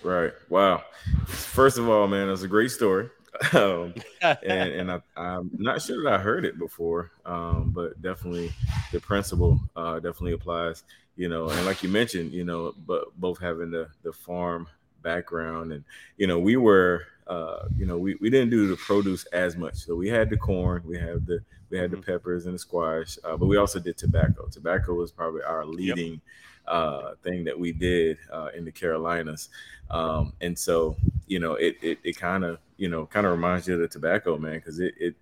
Right. 0.02 0.32
Wow. 0.48 0.82
First 1.26 1.78
of 1.78 1.88
all, 1.88 2.08
man, 2.08 2.28
it's 2.28 2.42
a 2.42 2.48
great 2.48 2.72
story. 2.72 3.08
um, 3.52 3.94
and, 4.20 4.72
and 4.72 4.92
I, 4.92 5.00
am 5.16 5.50
not 5.56 5.80
sure 5.80 6.02
that 6.04 6.12
I 6.12 6.18
heard 6.18 6.44
it 6.44 6.58
before, 6.58 7.12
um, 7.24 7.70
but 7.74 8.00
definitely 8.02 8.52
the 8.90 9.00
principle 9.00 9.60
uh, 9.74 9.94
definitely 9.94 10.32
applies. 10.32 10.82
You 11.16 11.28
know, 11.28 11.48
and 11.48 11.64
like 11.64 11.82
you 11.82 11.88
mentioned, 11.88 12.32
you 12.32 12.44
know, 12.44 12.74
but 12.86 13.04
both 13.18 13.38
having 13.38 13.70
the 13.70 13.88
the 14.02 14.12
farm 14.12 14.66
background, 15.02 15.72
and 15.72 15.84
you 16.16 16.26
know, 16.26 16.38
we 16.38 16.56
were, 16.56 17.06
uh, 17.26 17.68
you 17.76 17.86
know, 17.86 17.98
we, 17.98 18.16
we 18.16 18.28
didn't 18.28 18.50
do 18.50 18.66
the 18.66 18.76
produce 18.76 19.24
as 19.26 19.56
much. 19.56 19.76
So 19.76 19.94
we 19.94 20.08
had 20.08 20.30
the 20.30 20.36
corn, 20.36 20.82
we 20.84 20.98
had 20.98 21.26
the 21.26 21.40
we 21.70 21.78
had 21.78 21.90
mm-hmm. 21.90 22.00
the 22.00 22.06
peppers 22.06 22.46
and 22.46 22.54
the 22.54 22.58
squash, 22.58 23.18
uh, 23.24 23.36
but 23.36 23.46
we 23.46 23.56
also 23.56 23.78
did 23.78 23.96
tobacco. 23.96 24.46
Tobacco 24.50 24.94
was 24.94 25.12
probably 25.12 25.42
our 25.42 25.64
leading. 25.64 26.12
Yep 26.12 26.20
uh, 26.66 27.14
thing 27.22 27.44
that 27.44 27.58
we 27.58 27.72
did 27.72 28.18
uh, 28.32 28.48
in 28.56 28.64
the 28.64 28.72
Carolinas. 28.72 29.48
Um, 29.90 30.32
and 30.40 30.58
so, 30.58 30.96
you 31.26 31.38
know, 31.38 31.54
it 31.54 31.76
it, 31.82 31.98
it 32.02 32.16
kind 32.16 32.44
of 32.44 32.58
you 32.76 32.88
know 32.88 33.06
kind 33.06 33.26
of 33.26 33.32
reminds 33.32 33.68
you 33.68 33.74
of 33.74 33.80
the 33.80 33.88
tobacco, 33.88 34.36
man, 34.38 34.54
because 34.54 34.80
it 34.80 34.94
it 34.98 35.14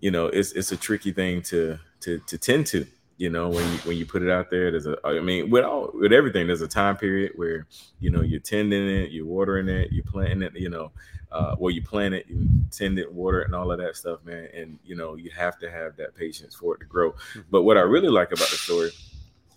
you 0.00 0.10
know 0.10 0.26
it's 0.26 0.52
it's 0.52 0.72
a 0.72 0.76
tricky 0.76 1.12
thing 1.12 1.42
to 1.42 1.78
to 2.00 2.18
to 2.26 2.38
tend 2.38 2.66
to. 2.68 2.86
You 3.16 3.30
know, 3.30 3.48
when 3.48 3.64
you 3.72 3.78
when 3.78 3.96
you 3.96 4.06
put 4.06 4.22
it 4.22 4.30
out 4.30 4.48
there, 4.48 4.70
there's 4.70 4.86
a 4.86 4.96
I 5.04 5.18
mean, 5.18 5.50
with 5.50 5.64
all 5.64 5.90
with 5.92 6.12
everything, 6.12 6.46
there's 6.46 6.60
a 6.60 6.68
time 6.68 6.96
period 6.96 7.32
where 7.34 7.66
you 7.98 8.10
know 8.10 8.22
you're 8.22 8.38
tending 8.38 8.88
it, 8.88 9.10
you're 9.10 9.26
watering 9.26 9.68
it, 9.68 9.90
you're 9.90 10.04
planting 10.04 10.42
it, 10.42 10.54
you 10.54 10.68
know, 10.68 10.92
uh, 11.32 11.56
where 11.56 11.72
you 11.72 11.82
plant 11.82 12.14
it, 12.14 12.26
you 12.28 12.48
tend 12.70 12.98
it, 12.98 13.12
water 13.12 13.42
it, 13.42 13.46
and 13.46 13.56
all 13.56 13.72
of 13.72 13.78
that 13.78 13.96
stuff, 13.96 14.24
man. 14.24 14.48
And 14.54 14.78
you 14.84 14.94
know, 14.94 15.16
you 15.16 15.30
have 15.30 15.58
to 15.58 15.70
have 15.70 15.96
that 15.96 16.14
patience 16.14 16.54
for 16.54 16.76
it 16.76 16.78
to 16.78 16.84
grow. 16.84 17.10
Mm-hmm. 17.10 17.40
But 17.50 17.62
what 17.62 17.76
I 17.76 17.80
really 17.80 18.08
like 18.08 18.28
about 18.28 18.50
the 18.50 18.56
story 18.56 18.90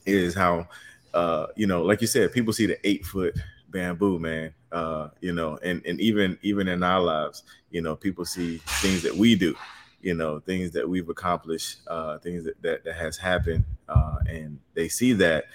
is 0.06 0.34
how 0.34 0.68
uh, 1.14 1.48
you 1.56 1.68
know, 1.68 1.84
like 1.84 2.02
you 2.02 2.08
said, 2.08 2.32
people 2.32 2.54
see 2.54 2.66
the 2.66 2.78
eight 2.88 3.06
foot 3.06 3.36
bamboo, 3.70 4.20
man. 4.20 4.54
Uh, 4.72 5.10
you 5.20 5.34
know, 5.34 5.58
and 5.64 5.86
and 5.86 6.00
even 6.00 6.38
even 6.42 6.68
in 6.68 6.84
our 6.84 7.02
lives, 7.02 7.44
you 7.72 7.82
know, 7.82 7.96
people 7.96 8.26
see 8.26 8.58
things 8.82 9.02
that 9.04 9.16
we 9.16 9.36
do, 9.36 9.56
you 10.02 10.14
know, 10.14 10.40
things 10.40 10.72
that 10.72 10.88
we've 10.88 11.10
accomplished, 11.10 11.80
uh, 11.88 12.18
things 12.20 12.44
that 12.46 12.62
that, 12.62 12.84
that 12.84 12.96
has 12.96 13.18
happened, 13.18 13.66
uh, 13.90 14.18
and 14.28 14.60
they 14.74 14.88
see 14.88 15.14
that. 15.14 15.46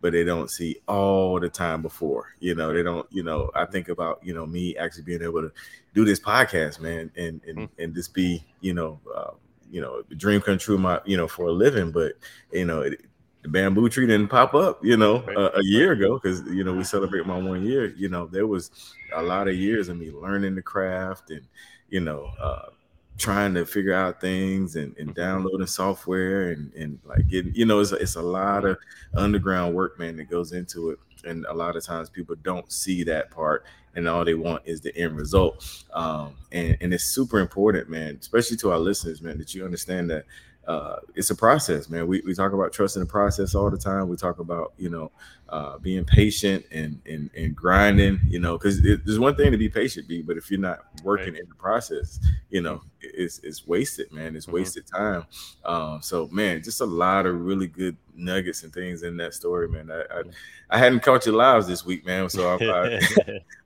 but 0.00 0.12
they 0.12 0.24
don't 0.24 0.50
see 0.50 0.76
all 0.86 1.40
the 1.40 1.48
time 1.48 1.82
before. 1.82 2.34
You 2.40 2.54
know, 2.54 2.72
they 2.72 2.82
don't. 2.82 3.06
You 3.10 3.22
know, 3.22 3.50
I 3.54 3.64
think 3.64 3.88
about 3.88 4.20
you 4.22 4.34
know 4.34 4.46
me 4.46 4.76
actually 4.76 5.04
being 5.04 5.22
able 5.22 5.42
to 5.42 5.52
do 5.94 6.04
this 6.04 6.20
podcast, 6.20 6.80
man, 6.80 7.10
and 7.16 7.40
and 7.46 7.58
mm. 7.58 7.68
and 7.78 7.94
just 7.94 8.14
be 8.14 8.44
you 8.60 8.74
know. 8.74 9.00
Uh, 9.14 9.32
you 9.68 9.80
know, 9.80 10.02
dream 10.16 10.40
come 10.40 10.58
true, 10.58 10.78
my 10.78 11.00
you 11.04 11.16
know, 11.16 11.26
for 11.26 11.46
a 11.46 11.52
living. 11.52 11.90
But 11.90 12.12
you 12.52 12.64
know, 12.64 12.82
it, 12.82 13.00
the 13.46 13.52
bamboo 13.52 13.88
tree 13.88 14.08
didn't 14.08 14.26
pop 14.26 14.54
up, 14.54 14.84
you 14.84 14.96
know, 14.96 15.24
a, 15.36 15.58
a, 15.58 15.62
year 15.62 15.92
ago 15.92 16.18
because 16.18 16.42
you 16.52 16.64
know 16.64 16.72
we 16.72 16.82
celebrate 16.82 17.24
my 17.26 17.38
one 17.38 17.64
year. 17.64 17.94
You 17.96 18.08
know, 18.08 18.26
there 18.26 18.48
was 18.48 18.72
a 19.14 19.22
lot 19.22 19.46
of 19.46 19.54
years 19.54 19.88
of 19.88 19.96
me 19.96 20.10
learning 20.10 20.56
the 20.56 20.62
craft 20.62 21.30
and 21.30 21.46
you 21.88 22.00
know 22.00 22.28
uh, 22.40 22.70
trying 23.18 23.54
to 23.54 23.64
figure 23.64 23.94
out 23.94 24.20
things 24.20 24.74
and, 24.74 24.96
and 24.98 25.14
downloading 25.14 25.68
software 25.68 26.50
and, 26.50 26.72
and 26.74 26.98
like 27.04 27.28
getting 27.28 27.54
you 27.54 27.66
know 27.66 27.78
it's, 27.78 27.92
it's 27.92 28.16
a 28.16 28.22
lot 28.22 28.64
of 28.64 28.76
underground 29.14 29.76
work 29.76 29.96
man 29.96 30.16
that 30.16 30.28
goes 30.28 30.50
into 30.50 30.90
it. 30.90 30.98
And 31.24 31.46
a 31.46 31.54
lot 31.54 31.76
of 31.76 31.84
times 31.84 32.10
people 32.10 32.34
don't 32.42 32.70
see 32.72 33.04
that 33.04 33.30
part 33.30 33.64
and 33.94 34.08
all 34.08 34.24
they 34.24 34.34
want 34.34 34.62
is 34.64 34.80
the 34.80 34.94
end 34.96 35.16
result. 35.16 35.84
Um, 35.94 36.34
and, 36.52 36.76
and 36.80 36.92
it's 36.92 37.14
super 37.14 37.38
important 37.38 37.88
man 37.88 38.18
especially 38.20 38.56
to 38.58 38.72
our 38.72 38.78
listeners 38.78 39.22
man 39.22 39.38
that 39.38 39.54
you 39.54 39.64
understand 39.64 40.10
that 40.10 40.24
uh, 40.66 40.96
it's 41.14 41.30
a 41.30 41.34
process, 41.34 41.88
man. 41.88 42.06
We, 42.06 42.22
we 42.22 42.34
talk 42.34 42.52
about 42.52 42.72
trusting 42.72 43.00
the 43.00 43.06
process 43.06 43.54
all 43.54 43.70
the 43.70 43.78
time. 43.78 44.08
We 44.08 44.16
talk 44.16 44.40
about, 44.40 44.72
you 44.76 44.90
know, 44.90 45.12
uh, 45.48 45.78
being 45.78 46.04
patient 46.04 46.64
and, 46.72 47.00
and, 47.06 47.30
and 47.36 47.54
grinding, 47.54 48.20
you 48.26 48.40
know, 48.40 48.58
because 48.58 48.82
there's 48.82 49.18
one 49.18 49.36
thing 49.36 49.52
to 49.52 49.58
be 49.58 49.68
patient, 49.68 50.08
be, 50.08 50.22
but 50.22 50.36
if 50.36 50.50
you're 50.50 50.58
not 50.58 50.80
working 51.04 51.34
right. 51.34 51.42
in 51.42 51.48
the 51.48 51.54
process, 51.54 52.18
you 52.50 52.62
know, 52.62 52.82
it's, 53.00 53.38
it's 53.44 53.64
wasted, 53.64 54.10
man. 54.10 54.34
It's 54.34 54.46
mm-hmm. 54.46 54.56
wasted 54.56 54.88
time. 54.88 55.24
Um, 55.64 56.02
so, 56.02 56.26
man, 56.32 56.64
just 56.64 56.80
a 56.80 56.86
lot 56.86 57.26
of 57.26 57.40
really 57.40 57.68
good 57.68 57.96
nuggets 58.16 58.64
and 58.64 58.72
things 58.72 59.04
in 59.04 59.16
that 59.18 59.34
story, 59.34 59.68
man. 59.68 59.88
I, 59.90 60.00
I, 60.00 60.22
I 60.70 60.78
hadn't 60.78 61.00
caught 61.00 61.26
your 61.26 61.36
lives 61.36 61.68
this 61.68 61.86
week, 61.86 62.04
man. 62.04 62.28
So 62.28 62.56
I, 62.60 62.98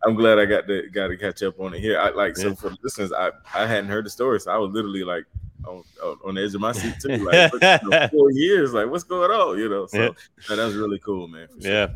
am 0.06 0.14
glad 0.16 0.38
I 0.38 0.44
got 0.44 0.66
to 0.66 0.88
got 0.90 1.08
to 1.08 1.16
catch 1.16 1.42
up 1.42 1.58
on 1.60 1.72
it 1.72 1.80
here. 1.80 1.98
I 1.98 2.10
like 2.10 2.36
so 2.36 2.54
for 2.54 2.70
the 2.70 2.78
listeners, 2.82 3.12
I 3.12 3.30
I 3.54 3.66
hadn't 3.66 3.88
heard 3.88 4.04
the 4.04 4.10
story, 4.10 4.38
so 4.40 4.50
I 4.50 4.58
was 4.58 4.70
literally 4.72 5.04
like 5.04 5.24
on, 5.66 5.84
on 6.24 6.34
the 6.34 6.42
edge 6.42 6.54
of 6.54 6.60
my 6.60 6.72
seat 6.72 6.94
too. 7.00 7.16
Like 7.18 7.52
you 7.82 7.90
know, 7.90 8.08
four 8.08 8.30
years, 8.30 8.72
like 8.72 8.88
what's 8.88 9.04
going 9.04 9.30
on? 9.30 9.58
You 9.58 9.68
know, 9.68 9.86
so 9.86 9.98
yeah. 9.98 10.08
man, 10.48 10.58
that 10.58 10.64
was 10.64 10.76
really 10.76 10.98
cool, 10.98 11.28
man. 11.28 11.48
Sure. 11.60 11.70
Yeah, 11.70 11.86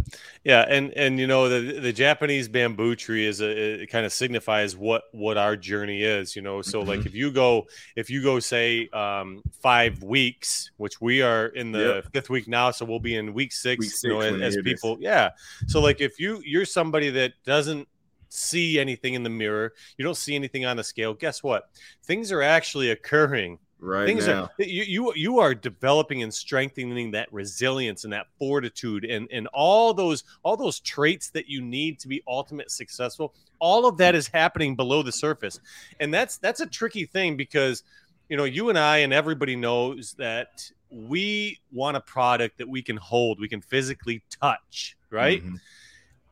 yeah, 0.44 0.66
and 0.68 0.92
and 0.92 1.18
you 1.18 1.26
know 1.26 1.48
the 1.48 1.80
the 1.80 1.92
Japanese 1.92 2.48
bamboo 2.48 2.96
tree 2.96 3.26
is 3.26 3.40
a 3.40 3.82
it 3.82 3.86
kind 3.90 4.04
of 4.06 4.12
signifies 4.12 4.76
what 4.76 5.04
what 5.12 5.36
our 5.36 5.56
journey 5.56 6.02
is. 6.02 6.36
You 6.36 6.42
know, 6.42 6.62
so 6.62 6.80
mm-hmm. 6.80 6.88
like 6.88 7.06
if 7.06 7.14
you 7.14 7.30
go 7.30 7.66
if 7.96 8.10
you 8.10 8.22
go 8.22 8.40
say 8.40 8.88
um, 8.88 9.42
five 9.62 10.02
weeks, 10.02 10.70
which 10.76 11.00
we 11.00 11.22
are 11.22 11.46
in 11.46 11.72
the 11.72 12.02
yep. 12.02 12.12
fifth 12.12 12.30
week 12.30 12.48
now, 12.48 12.70
so 12.70 12.84
we'll 12.84 13.00
be 13.00 13.16
in 13.16 13.34
week 13.34 13.52
six. 13.52 13.80
Week 13.80 13.90
six 13.90 14.04
you 14.04 14.10
know, 14.10 14.20
as, 14.20 14.56
as 14.56 14.62
people, 14.62 14.96
this. 14.96 15.04
yeah. 15.04 15.30
So 15.66 15.80
like 15.80 16.00
if 16.00 16.18
you 16.20 16.42
you're 16.44 16.66
somebody 16.66 17.10
that 17.10 17.32
doesn't 17.44 17.88
see 18.34 18.78
anything 18.78 19.14
in 19.14 19.22
the 19.22 19.30
mirror, 19.30 19.72
you 19.96 20.04
don't 20.04 20.16
see 20.16 20.34
anything 20.34 20.66
on 20.66 20.76
the 20.76 20.84
scale. 20.84 21.14
Guess 21.14 21.42
what? 21.42 21.70
Things 22.02 22.32
are 22.32 22.42
actually 22.42 22.90
occurring. 22.90 23.58
Right 23.80 24.06
Things 24.06 24.26
now. 24.26 24.44
are 24.44 24.64
you, 24.64 24.82
you 24.84 25.12
you 25.14 25.38
are 25.40 25.54
developing 25.54 26.22
and 26.22 26.32
strengthening 26.32 27.10
that 27.10 27.30
resilience 27.30 28.04
and 28.04 28.12
that 28.14 28.28
fortitude 28.38 29.04
and 29.04 29.28
and 29.30 29.46
all 29.48 29.92
those 29.92 30.24
all 30.42 30.56
those 30.56 30.80
traits 30.80 31.28
that 31.30 31.48
you 31.48 31.60
need 31.60 31.98
to 31.98 32.08
be 32.08 32.22
ultimate 32.26 32.70
successful. 32.70 33.34
All 33.58 33.86
of 33.86 33.98
that 33.98 34.14
is 34.14 34.26
happening 34.26 34.74
below 34.74 35.02
the 35.02 35.12
surface, 35.12 35.60
and 36.00 36.14
that's 36.14 36.38
that's 36.38 36.60
a 36.60 36.66
tricky 36.66 37.04
thing 37.04 37.36
because 37.36 37.82
you 38.30 38.38
know 38.38 38.44
you 38.44 38.70
and 38.70 38.78
I 38.78 38.98
and 38.98 39.12
everybody 39.12 39.54
knows 39.54 40.14
that 40.14 40.70
we 40.90 41.58
want 41.70 41.98
a 41.98 42.00
product 42.00 42.56
that 42.58 42.68
we 42.68 42.80
can 42.80 42.96
hold, 42.96 43.38
we 43.38 43.48
can 43.48 43.60
physically 43.60 44.22
touch, 44.30 44.96
right? 45.10 45.44
Mm-hmm 45.44 45.56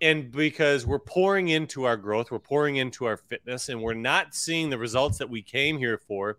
and 0.03 0.33
because 0.33 0.85
we're 0.85 0.99
pouring 0.99 1.49
into 1.49 1.85
our 1.85 1.97
growth, 1.97 2.33
we're 2.33 2.41
pouring 2.41 2.77
into 2.77 3.07
our 3.07 3.17
fitness, 3.17 3.69
and 3.69 3.81
we're 3.81 3.95
not 3.95 4.35
seeing 4.35 4.69
the 4.69 4.77
results 4.77 5.17
that 5.19 5.31
we 5.31 5.41
came 5.41 5.79
here 5.79 5.97
for, 5.97 6.39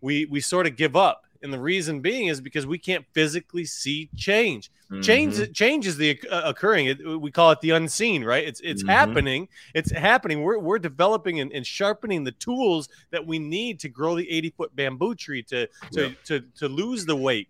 we 0.00 0.26
we 0.26 0.40
sort 0.40 0.66
of 0.66 0.76
give 0.76 0.96
up. 0.96 1.22
And 1.40 1.52
the 1.52 1.60
reason 1.60 2.00
being 2.00 2.28
is 2.28 2.40
because 2.40 2.66
we 2.66 2.78
can't 2.78 3.04
physically 3.12 3.66
see 3.66 4.08
change. 4.16 4.70
Mm-hmm. 4.90 5.02
Change 5.02 5.52
change 5.52 5.86
is 5.86 5.96
the 5.96 6.18
uh, 6.28 6.42
occurring. 6.46 6.86
It, 6.86 7.20
we 7.20 7.30
call 7.30 7.52
it 7.52 7.60
the 7.60 7.70
unseen, 7.70 8.24
right? 8.24 8.46
It's 8.46 8.60
it's 8.60 8.82
mm-hmm. 8.82 8.90
happening. 8.90 9.48
It's 9.74 9.92
happening. 9.92 10.42
We're 10.42 10.58
we're 10.58 10.80
developing 10.80 11.40
and, 11.40 11.52
and, 11.52 11.64
sharpening 11.64 12.24
the 12.24 12.32
tools 12.32 12.88
that 13.10 13.24
we 13.24 13.38
need 13.38 13.78
to 13.80 13.88
grow 13.88 14.16
the 14.16 14.28
80 14.28 14.50
foot 14.56 14.74
bamboo 14.74 15.14
tree 15.14 15.42
to 15.44 15.68
to, 15.92 16.08
yeah. 16.08 16.14
to 16.24 16.40
to 16.56 16.68
lose 16.68 17.06
the 17.06 17.16
weight. 17.16 17.48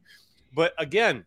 But 0.52 0.75
again, 0.78 1.25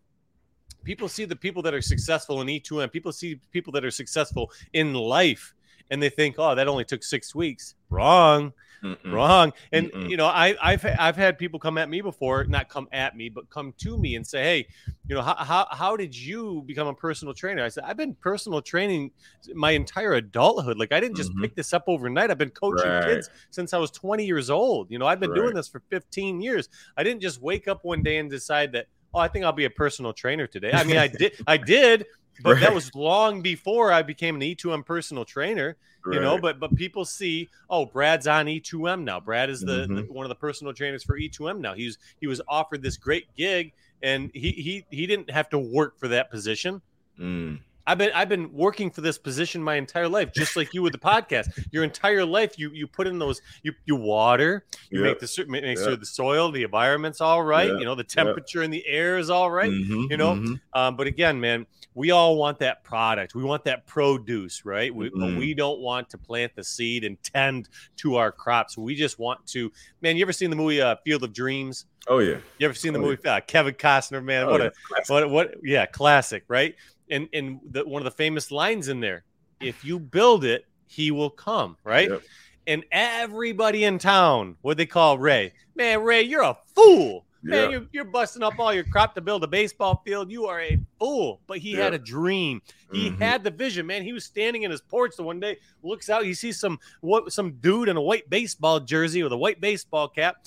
people 0.87 1.09
see 1.09 1.25
the 1.25 1.35
people 1.35 1.61
that 1.61 1.73
are 1.73 1.81
successful 1.81 2.39
in 2.39 2.47
E2M, 2.47 2.89
people 2.89 3.11
see 3.11 3.41
people 3.51 3.73
that 3.73 3.83
are 3.83 3.91
successful 3.91 4.49
in 4.71 4.93
life, 4.93 5.53
and 5.91 6.01
they 6.01 6.09
think, 6.09 6.35
oh, 6.37 6.55
that 6.55 6.69
only 6.69 6.85
took 6.85 7.03
six 7.03 7.35
weeks. 7.35 7.75
Wrong. 7.89 8.53
Mm-mm. 8.81 9.11
Wrong. 9.11 9.51
And 9.73 9.91
Mm-mm. 9.91 10.09
you 10.09 10.15
know, 10.15 10.27
I, 10.27 10.55
have 10.61 10.85
I've 10.99 11.15
had 11.17 11.37
people 11.37 11.59
come 11.59 11.77
at 11.77 11.89
me 11.89 11.99
before, 11.99 12.45
not 12.45 12.69
come 12.69 12.87
at 12.93 13.17
me, 13.17 13.27
but 13.27 13.49
come 13.49 13.73
to 13.79 13.97
me 13.97 14.15
and 14.15 14.25
say, 14.25 14.43
"Hey, 14.43 14.67
you 15.07 15.15
know, 15.15 15.21
how 15.21 15.35
how, 15.35 15.67
how 15.71 15.97
did 15.97 16.15
you 16.15 16.63
become 16.65 16.87
a 16.87 16.93
personal 16.93 17.33
trainer?" 17.33 17.63
I 17.65 17.69
said, 17.69 17.83
"I've 17.85 17.97
been 17.97 18.13
personal 18.13 18.61
training 18.61 19.11
my 19.55 19.71
entire 19.71 20.13
adulthood. 20.13 20.77
Like 20.77 20.91
I 20.91 20.99
didn't 20.99 21.17
just 21.17 21.31
mm-hmm. 21.31 21.41
pick 21.41 21.55
this 21.55 21.73
up 21.73 21.85
overnight. 21.87 22.29
I've 22.29 22.37
been 22.37 22.51
coaching 22.51 22.87
right. 22.87 23.03
kids 23.03 23.29
since 23.49 23.73
I 23.73 23.77
was 23.79 23.89
20 23.91 24.25
years 24.25 24.49
old. 24.49 24.91
You 24.91 24.99
know, 24.99 25.07
I've 25.07 25.19
been 25.19 25.31
right. 25.31 25.41
doing 25.41 25.55
this 25.55 25.67
for 25.67 25.81
15 25.89 26.39
years. 26.39 26.69
I 26.95 27.03
didn't 27.03 27.21
just 27.21 27.41
wake 27.41 27.67
up 27.67 27.83
one 27.83 28.03
day 28.03 28.17
and 28.17 28.29
decide 28.29 28.71
that." 28.73 28.87
Oh, 29.17 29.19
I 29.19 29.27
think 29.27 29.45
I'll 29.45 29.51
be 29.51 29.65
a 29.65 29.69
personal 29.69 30.13
trainer 30.13 30.47
today. 30.47 30.71
I 30.71 30.83
mean, 30.83 30.97
I 30.97 31.07
did, 31.21 31.33
I 31.47 31.57
did, 31.57 32.05
but 32.41 32.53
right. 32.53 32.61
that 32.61 32.73
was 32.73 32.93
long 32.93 33.41
before 33.41 33.91
I 33.91 34.03
became 34.03 34.35
an 34.35 34.41
E2M 34.41 34.85
personal 34.85 35.25
trainer. 35.25 35.75
Right. 36.05 36.15
You 36.15 36.21
know, 36.21 36.37
but 36.37 36.59
but 36.59 36.73
people 36.75 37.03
see, 37.03 37.49
oh, 37.69 37.85
Brad's 37.85 38.27
on 38.27 38.45
E2M 38.45 39.03
now. 39.03 39.19
Brad 39.19 39.49
is 39.49 39.59
the, 39.59 39.79
mm-hmm. 39.79 39.95
the, 39.95 40.01
one 40.03 40.25
of 40.25 40.29
the 40.29 40.35
personal 40.35 40.73
trainers 40.73 41.03
for 41.03 41.19
E2M 41.19 41.59
now. 41.59 41.73
He's 41.73 41.97
he 42.21 42.27
was 42.27 42.39
offered 42.47 42.81
this 42.81 42.95
great 42.95 43.33
gig, 43.35 43.73
and 44.01 44.31
he 44.33 44.51
he 44.51 44.85
he 44.89 45.07
didn't 45.07 45.29
have 45.31 45.49
to 45.49 45.59
work 45.59 45.99
for 45.99 46.07
that 46.09 46.31
position. 46.31 46.81
Mm. 47.19 47.59
I've 47.87 47.97
been 47.97 48.11
I've 48.13 48.27
been 48.27 48.51
working 48.51 48.91
for 48.91 48.99
this 48.99 49.17
position 49.17 49.63
my 49.63 49.75
entire 49.75 50.09
life, 50.09 50.33
just 50.33 50.57
like 50.57 50.73
you 50.73 50.81
with 50.81 50.91
the 50.91 50.99
podcast. 50.99 51.47
Your 51.71 51.85
entire 51.85 52.25
life, 52.25 52.59
you 52.59 52.69
you 52.71 52.85
put 52.85 53.07
in 53.07 53.17
those 53.17 53.41
you 53.63 53.73
you 53.85 53.95
water, 53.95 54.65
you 54.89 55.03
yep. 55.03 55.11
make 55.11 55.19
the 55.19 55.45
make 55.47 55.63
yep. 55.63 55.77
sure 55.77 55.95
the 55.95 56.05
soil, 56.05 56.51
the 56.51 56.63
environment's 56.63 57.21
all 57.21 57.41
right. 57.41 57.69
Yep. 57.69 57.79
You 57.79 57.85
know, 57.85 57.95
the 57.95 58.03
temperature 58.03 58.61
in 58.61 58.71
the 58.71 58.85
air 58.85 59.17
is 59.17 59.29
all 59.29 59.49
right, 59.49 59.71
mm-hmm, 59.71 60.11
you 60.11 60.17
know. 60.17 60.33
Mm-hmm. 60.33 60.55
Um, 60.73 60.97
but 60.97 61.07
again, 61.07 61.39
man, 61.39 61.65
we 61.93 62.11
all 62.11 62.35
want 62.35 62.59
that 62.59 62.83
product. 62.83 63.35
We 63.35 63.43
want 63.43 63.63
that 63.63 63.87
produce, 63.87 64.65
right? 64.65 64.93
We, 64.93 65.09
mm-hmm. 65.09 65.39
we 65.39 65.53
don't 65.53 65.79
want 65.79 66.09
to 66.09 66.17
plant 66.17 66.55
the 66.55 66.63
seed 66.63 67.05
and 67.05 67.17
tend 67.23 67.69
to 67.97 68.17
our 68.17 68.31
crops. 68.31 68.77
We 68.77 68.95
just 68.95 69.17
want 69.17 69.45
to. 69.47 69.71
Man, 70.01 70.17
you 70.17 70.23
ever 70.23 70.33
seen 70.33 70.49
the 70.49 70.55
movie 70.57 70.81
uh, 70.81 70.97
Field 71.05 71.23
of 71.23 71.31
Dreams? 71.31 71.85
Oh 72.07 72.19
yeah. 72.19 72.37
You 72.57 72.65
ever 72.65 72.73
seen 72.73 72.93
the 72.93 72.99
oh, 72.99 73.03
movie 73.03 73.21
yeah. 73.23 73.35
uh, 73.35 73.39
Kevin 73.41 73.73
Costner? 73.73 74.23
Man, 74.23 74.43
oh, 74.45 74.51
what 74.51 74.61
yeah. 74.61 74.69
a 74.97 75.13
what 75.13 75.29
what 75.29 75.55
yeah, 75.63 75.85
classic, 75.85 76.43
right? 76.47 76.75
And 77.09 77.29
and 77.33 77.59
the, 77.69 77.87
one 77.87 78.01
of 78.01 78.05
the 78.05 78.11
famous 78.11 78.51
lines 78.51 78.87
in 78.87 78.99
there 78.99 79.23
if 79.59 79.83
you 79.83 79.99
build 79.99 80.43
it 80.43 80.65
he 80.87 81.11
will 81.11 81.29
come 81.29 81.77
right? 81.83 82.09
Yep. 82.09 82.21
and 82.67 82.85
everybody 82.91 83.83
in 83.83 83.99
town 83.99 84.55
what 84.61 84.77
they 84.77 84.85
call 84.85 85.17
ray? 85.17 85.53
Man 85.75 86.01
ray 86.01 86.21
you're 86.21 86.43
a 86.43 86.57
fool. 86.75 87.25
Man 87.43 87.71
you're, 87.71 87.85
you're, 87.91 88.03
busting 88.03 88.43
up 88.43 88.59
all 88.59 88.73
your 88.73 88.83
crop 88.83 89.15
to 89.15 89.21
build 89.21 89.43
a 89.43 89.47
baseball 89.47 90.01
field. 90.03 90.29
You 90.29 90.47
are 90.47 90.59
a 90.59 90.77
fool. 90.99 91.39
But 91.47 91.59
he 91.59 91.73
had 91.73 91.93
a 91.93 91.99
dream. 91.99 92.61
He 92.91 93.09
mm-hmm. 93.09 93.21
had 93.21 93.43
the 93.43 93.51
vision 93.51 93.85
man. 93.85 94.03
He 94.03 94.11
was 94.11 94.25
standing 94.25 94.63
in 94.63 94.71
his 94.71 94.81
porch 94.81 95.15
the 95.15 95.23
one 95.23 95.39
day 95.39 95.57
looks 95.81 96.09
out 96.09 96.25
he 96.25 96.33
sees 96.33 96.59
some 96.59 96.79
what 97.01 97.31
some 97.31 97.53
dude 97.61 97.89
in 97.89 97.95
a 97.95 98.01
white 98.01 98.29
baseball 98.29 98.79
jersey 98.79 99.23
with 99.23 99.31
a 99.31 99.37
white 99.37 99.61
baseball 99.61 100.09
cap. 100.09 100.45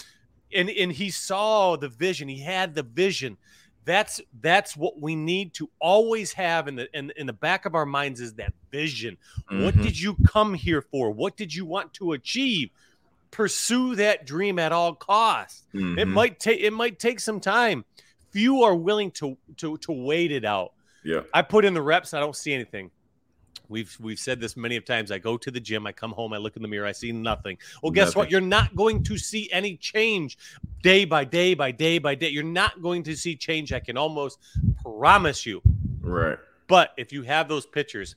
And 0.52 0.68
and 0.68 0.92
he 0.92 1.10
saw 1.10 1.76
the 1.76 1.88
vision. 1.88 2.28
He 2.28 2.40
had 2.40 2.74
the 2.74 2.82
vision 2.82 3.38
that's 3.90 4.20
that's 4.40 4.76
what 4.76 5.00
we 5.00 5.16
need 5.16 5.52
to 5.54 5.68
always 5.80 6.32
have 6.32 6.68
in 6.68 6.76
the 6.76 6.88
in, 6.96 7.12
in 7.16 7.26
the 7.26 7.32
back 7.32 7.66
of 7.66 7.74
our 7.74 7.84
minds 7.84 8.20
is 8.20 8.34
that 8.34 8.52
vision. 8.70 9.16
Mm-hmm. 9.50 9.64
what 9.64 9.76
did 9.76 9.98
you 9.98 10.16
come 10.26 10.54
here 10.54 10.82
for? 10.82 11.10
What 11.10 11.36
did 11.36 11.52
you 11.52 11.64
want 11.64 11.92
to 11.94 12.12
achieve? 12.12 12.70
Pursue 13.32 13.96
that 13.96 14.26
dream 14.26 14.58
at 14.58 14.70
all 14.72 14.94
costs. 14.94 15.62
Mm-hmm. 15.74 15.98
it 15.98 16.06
might 16.06 16.38
take 16.38 16.60
it 16.60 16.72
might 16.72 16.98
take 16.98 17.18
some 17.18 17.40
time. 17.40 17.84
Few 18.30 18.62
are 18.62 18.76
willing 18.76 19.10
to 19.12 19.36
to 19.56 19.76
to 19.78 19.92
wait 19.92 20.30
it 20.30 20.44
out. 20.44 20.72
Yeah. 21.02 21.22
I 21.34 21.42
put 21.42 21.64
in 21.64 21.74
the 21.74 21.82
reps 21.82 22.12
i 22.14 22.20
don't 22.20 22.36
see 22.36 22.52
anything 22.52 22.90
We've 23.70 23.96
we've 24.00 24.18
said 24.18 24.40
this 24.40 24.56
many 24.56 24.76
of 24.76 24.84
times. 24.84 25.10
I 25.10 25.18
go 25.18 25.36
to 25.36 25.50
the 25.50 25.60
gym, 25.60 25.86
I 25.86 25.92
come 25.92 26.10
home, 26.10 26.32
I 26.32 26.38
look 26.38 26.56
in 26.56 26.62
the 26.62 26.68
mirror, 26.68 26.86
I 26.86 26.92
see 26.92 27.12
nothing. 27.12 27.56
Well, 27.82 27.92
guess 27.92 28.08
nothing. 28.08 28.18
what? 28.18 28.30
You're 28.30 28.40
not 28.40 28.74
going 28.74 29.04
to 29.04 29.16
see 29.16 29.48
any 29.52 29.76
change 29.76 30.36
day 30.82 31.04
by 31.04 31.24
day 31.24 31.54
by 31.54 31.70
day 31.70 31.98
by 31.98 32.16
day. 32.16 32.28
You're 32.28 32.42
not 32.42 32.82
going 32.82 33.04
to 33.04 33.16
see 33.16 33.36
change. 33.36 33.72
I 33.72 33.80
can 33.80 33.96
almost 33.96 34.40
promise 34.82 35.46
you. 35.46 35.62
Right. 36.00 36.38
But 36.66 36.92
if 36.96 37.12
you 37.12 37.22
have 37.22 37.48
those 37.48 37.64
pictures, 37.64 38.16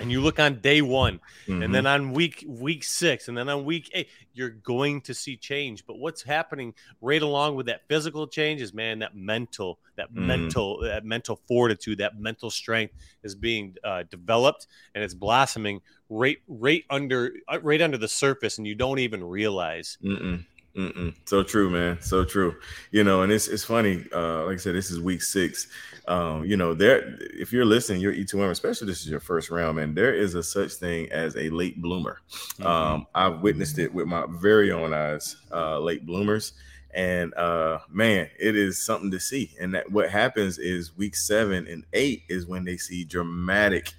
and 0.00 0.10
you 0.10 0.20
look 0.20 0.38
on 0.40 0.60
day 0.60 0.82
one 0.82 1.20
Mhm. 1.46 1.64
and 1.64 1.74
then 1.74 1.86
on 1.86 2.12
week 2.12 2.44
week 2.48 2.82
six 2.82 3.28
and 3.28 3.36
then 3.38 3.48
on 3.48 3.64
week 3.64 3.90
eight 3.94 4.08
you're 4.32 4.50
going 4.50 5.00
to 5.02 5.14
see 5.14 5.36
change 5.36 5.86
but 5.86 5.98
what's 5.98 6.22
happening 6.22 6.74
right 7.00 7.22
along 7.22 7.54
with 7.54 7.66
that 7.66 7.86
physical 7.88 8.26
change 8.26 8.60
is 8.60 8.74
man 8.74 8.98
that 9.00 9.14
mental 9.14 9.78
that 9.96 10.10
Mhm. 10.12 10.26
mental 10.26 10.80
that 10.80 11.04
mental 11.04 11.36
fortitude 11.46 11.98
that 11.98 12.18
mental 12.18 12.50
strength 12.50 12.94
is 13.22 13.34
being 13.34 13.76
uh, 13.84 14.02
developed 14.10 14.66
and 14.94 15.04
it's 15.04 15.14
blossoming 15.14 15.80
right 16.08 16.38
right 16.48 16.84
under 16.90 17.32
uh, 17.48 17.60
right 17.62 17.80
under 17.82 17.98
the 17.98 18.08
surface 18.08 18.58
and 18.58 18.66
you 18.66 18.74
don't 18.74 18.98
even 18.98 19.22
realize 19.22 19.96
Mm-mm. 20.02 20.44
Mm-mm. 20.76 21.14
So 21.24 21.44
true, 21.44 21.70
man. 21.70 22.00
So 22.00 22.24
true. 22.24 22.56
You 22.90 23.04
know, 23.04 23.22
and 23.22 23.30
it's 23.30 23.46
it's 23.46 23.62
funny. 23.64 24.04
Uh, 24.12 24.44
like 24.46 24.54
I 24.54 24.56
said, 24.56 24.74
this 24.74 24.90
is 24.90 25.00
week 25.00 25.22
six. 25.22 25.68
Um, 26.08 26.44
you 26.44 26.56
know, 26.56 26.74
there 26.74 27.16
if 27.20 27.52
you're 27.52 27.64
listening, 27.64 28.00
you're 28.00 28.12
E2M, 28.12 28.50
especially 28.50 28.88
this 28.88 29.00
is 29.00 29.08
your 29.08 29.20
first 29.20 29.50
round, 29.50 29.76
man. 29.76 29.94
There 29.94 30.12
is 30.12 30.34
a 30.34 30.42
such 30.42 30.72
thing 30.72 31.10
as 31.12 31.36
a 31.36 31.48
late 31.50 31.80
bloomer. 31.80 32.20
Um, 32.60 33.06
I've 33.14 33.40
witnessed 33.40 33.78
it 33.78 33.94
with 33.94 34.06
my 34.08 34.26
very 34.28 34.72
own 34.72 34.92
eyes, 34.92 35.36
uh, 35.52 35.78
late 35.78 36.04
bloomers. 36.04 36.54
And 36.92 37.34
uh, 37.34 37.78
man, 37.88 38.28
it 38.38 38.56
is 38.56 38.84
something 38.84 39.10
to 39.12 39.20
see. 39.20 39.52
And 39.60 39.74
that 39.74 39.90
what 39.90 40.10
happens 40.10 40.58
is 40.58 40.96
week 40.96 41.14
seven 41.16 41.66
and 41.68 41.84
eight 41.92 42.22
is 42.28 42.46
when 42.46 42.64
they 42.64 42.76
see 42.76 43.04
dramatic 43.04 43.92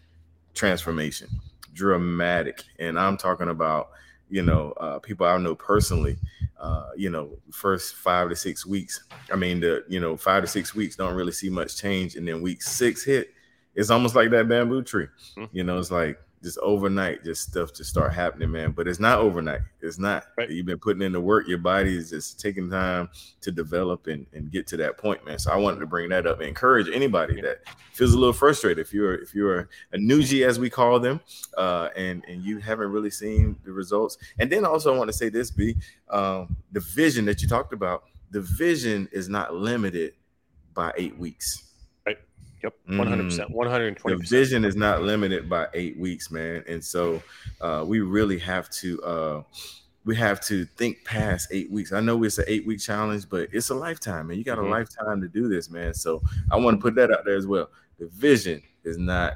transformation, 0.54 1.30
dramatic. 1.74 2.64
And 2.80 3.00
I'm 3.00 3.18
talking 3.18 3.50
about, 3.50 3.90
you 4.30 4.44
know, 4.44 4.72
uh, 4.74 5.00
people 5.00 5.26
I 5.26 5.38
know 5.38 5.56
personally. 5.56 6.18
Uh, 6.60 6.90
you 6.96 7.10
know, 7.10 7.38
first 7.52 7.96
five 7.96 8.30
to 8.30 8.36
six 8.36 8.66
weeks. 8.66 9.04
I 9.32 9.36
mean, 9.36 9.60
the 9.60 9.84
you 9.88 10.00
know 10.00 10.16
five 10.16 10.44
to 10.44 10.48
six 10.48 10.74
weeks 10.74 10.96
don't 10.96 11.14
really 11.16 11.32
see 11.34 11.50
much 11.50 11.78
change, 11.78 12.16
and 12.16 12.28
then 12.28 12.42
week 12.42 12.62
six 12.62 13.04
hit. 13.04 13.30
It's 13.76 13.90
almost 13.90 14.16
like 14.16 14.30
that 14.32 14.48
bamboo 14.48 14.84
tree. 14.84 15.08
Mhm. 15.38 15.50
You 15.52 15.64
know, 15.66 15.78
it's 15.80 15.92
like 15.92 16.18
just 16.46 16.60
overnight, 16.60 17.24
just 17.24 17.42
stuff 17.50 17.74
to 17.74 17.84
start 17.84 18.14
happening, 18.14 18.52
man. 18.52 18.72
But 18.72 18.88
it's 18.88 19.00
not 19.00 19.18
overnight. 19.18 19.62
It's 19.82 19.98
not. 19.98 20.26
Right. 20.38 20.48
You've 20.50 20.68
been 20.68 20.78
putting 20.78 21.02
in 21.02 21.12
the 21.12 21.20
work. 21.20 21.48
Your 21.48 21.58
body 21.58 21.98
is 21.98 22.12
just 22.12 22.40
taking 22.40 22.70
time 22.70 23.10
to 23.42 23.52
develop 23.52 24.06
and, 24.06 24.28
and 24.32 24.52
get 24.52 24.68
to 24.68 24.78
that 24.78 25.00
point, 25.00 25.26
man. 25.26 25.40
So 25.40 25.52
I 25.52 25.56
wanted 25.56 25.80
to 25.80 25.88
bring 25.88 26.08
that 26.10 26.28
up 26.28 26.40
and 26.40 26.48
encourage 26.48 26.88
anybody 26.88 27.38
Yeah. 27.38 27.42
that 27.42 27.58
feels 27.94 28.14
a 28.14 28.20
little 28.20 28.32
frustrated. 28.32 28.78
If 28.78 28.94
you're 28.94 29.16
if 29.16 29.34
you're 29.34 29.68
a 29.92 29.98
newgie, 29.98 30.46
as 30.46 30.60
we 30.60 30.70
call 30.70 31.00
them, 31.00 31.20
uh, 31.58 31.90
and 31.96 32.24
and 32.28 32.44
you 32.44 32.60
haven't 32.60 32.92
really 32.92 33.10
seen 33.12 33.56
the 33.66 33.72
results. 33.72 34.18
And 34.38 34.48
then 34.52 34.66
also 34.66 34.94
I 34.94 34.98
want 34.98 35.08
to 35.10 35.18
say 35.18 35.30
this, 35.30 35.50
B, 35.50 35.76
um, 36.12 36.56
the 36.72 36.80
vision 36.80 37.26
that 37.26 37.42
you 37.42 37.48
talked 37.48 37.74
about. 37.74 38.04
The 38.32 38.42
vision 38.42 39.08
is 39.12 39.30
not 39.30 39.56
limited 39.56 40.14
by 40.74 40.92
eight 40.98 41.18
weeks. 41.18 41.64
Yep 42.64 42.74
Mm. 42.90 43.30
100% 43.30 43.52
120% 43.52 44.04
The 44.04 44.18
vision 44.28 44.66
is 44.66 44.76
not 44.76 45.02
limited 45.04 45.50
by 45.50 45.68
eight 45.74 45.98
weeks, 45.98 46.30
man. 46.32 46.64
And 46.68 46.84
so 46.84 47.22
uh, 47.62 47.84
we 47.88 48.00
really 48.02 48.40
have 48.40 48.70
to 48.82 49.02
uh, 49.04 49.44
we 50.06 50.16
have 50.16 50.40
to 50.42 50.66
think 50.66 51.04
past 51.04 51.48
eight 51.52 51.72
weeks. 51.72 51.92
I 51.92 52.00
know 52.00 52.24
it's 52.24 52.38
an 52.38 52.46
eight 52.48 52.66
week 52.68 52.80
challenge, 52.80 53.28
but 53.28 53.50
it's 53.52 53.70
a 53.70 53.76
lifetime, 53.76 54.30
and 54.30 54.38
you 54.38 54.44
got 54.44 54.60
a 54.60 54.62
lifetime 54.64 55.20
to 55.22 55.28
do 55.28 55.50
this, 55.50 55.70
man. 55.72 55.94
So 55.96 56.22
I 56.52 56.58
want 56.58 56.78
to 56.78 56.82
put 56.82 56.94
that 56.96 57.12
out 57.12 57.26
there 57.26 57.36
as 57.36 57.48
well. 57.48 57.70
The 57.98 58.06
vision 58.08 58.62
is 58.84 58.98
not 59.00 59.34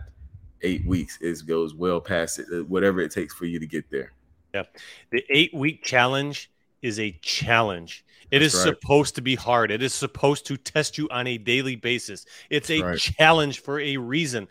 eight 0.62 0.86
weeks; 0.86 1.18
it 1.22 1.46
goes 1.48 1.74
well 1.74 2.00
past 2.00 2.38
it. 2.40 2.46
uh, 2.54 2.64
Whatever 2.66 3.00
it 3.02 3.10
takes 3.12 3.34
for 3.34 3.46
you 3.46 3.60
to 3.60 3.66
get 3.66 3.90
there. 3.90 4.12
Yeah, 4.54 4.64
the 5.12 5.24
eight 5.30 5.54
week 5.56 5.84
challenge 5.84 6.52
is 6.84 7.00
a 7.00 7.12
challenge. 7.24 8.06
It 8.32 8.42
is 8.42 8.54
right. 8.54 8.64
supposed 8.64 9.16
to 9.16 9.22
be 9.22 9.36
hard. 9.36 9.72
It 9.72 9.82
is 9.82 9.94
supposed 9.94 10.46
to 10.48 10.58
test 10.58 10.98
you 10.98 11.08
on 11.10 11.28
a 11.28 11.38
daily 11.38 11.76
basis. 11.76 12.26
It's 12.50 12.70
a 12.70 12.82
right. 12.82 12.98
challenge 12.98 13.62
for 13.62 13.80
a 13.80 13.98
reason. 13.98 14.48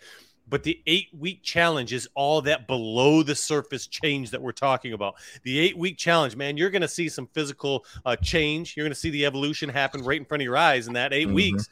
But 0.50 0.62
the 0.62 0.80
eight 0.86 1.08
week 1.16 1.42
challenge 1.42 1.92
is 1.92 2.08
all 2.14 2.40
that 2.42 2.66
below 2.66 3.22
the 3.22 3.34
surface 3.34 3.86
change 3.86 4.30
that 4.30 4.40
we're 4.40 4.52
talking 4.52 4.94
about. 4.94 5.16
The 5.42 5.58
eight 5.58 5.76
week 5.76 5.98
challenge, 5.98 6.36
man, 6.36 6.56
you're 6.56 6.70
going 6.70 6.82
to 6.82 6.88
see 6.88 7.08
some 7.08 7.26
physical 7.34 7.84
uh, 8.06 8.16
change. 8.16 8.74
You're 8.76 8.84
going 8.84 8.94
to 8.94 8.98
see 8.98 9.10
the 9.10 9.26
evolution 9.26 9.68
happen 9.68 10.02
right 10.02 10.18
in 10.18 10.24
front 10.24 10.40
of 10.40 10.44
your 10.44 10.56
eyes 10.56 10.86
in 10.86 10.94
that 10.94 11.12
8 11.12 11.28
Mhm. 11.28 11.34
weeks. 11.34 11.68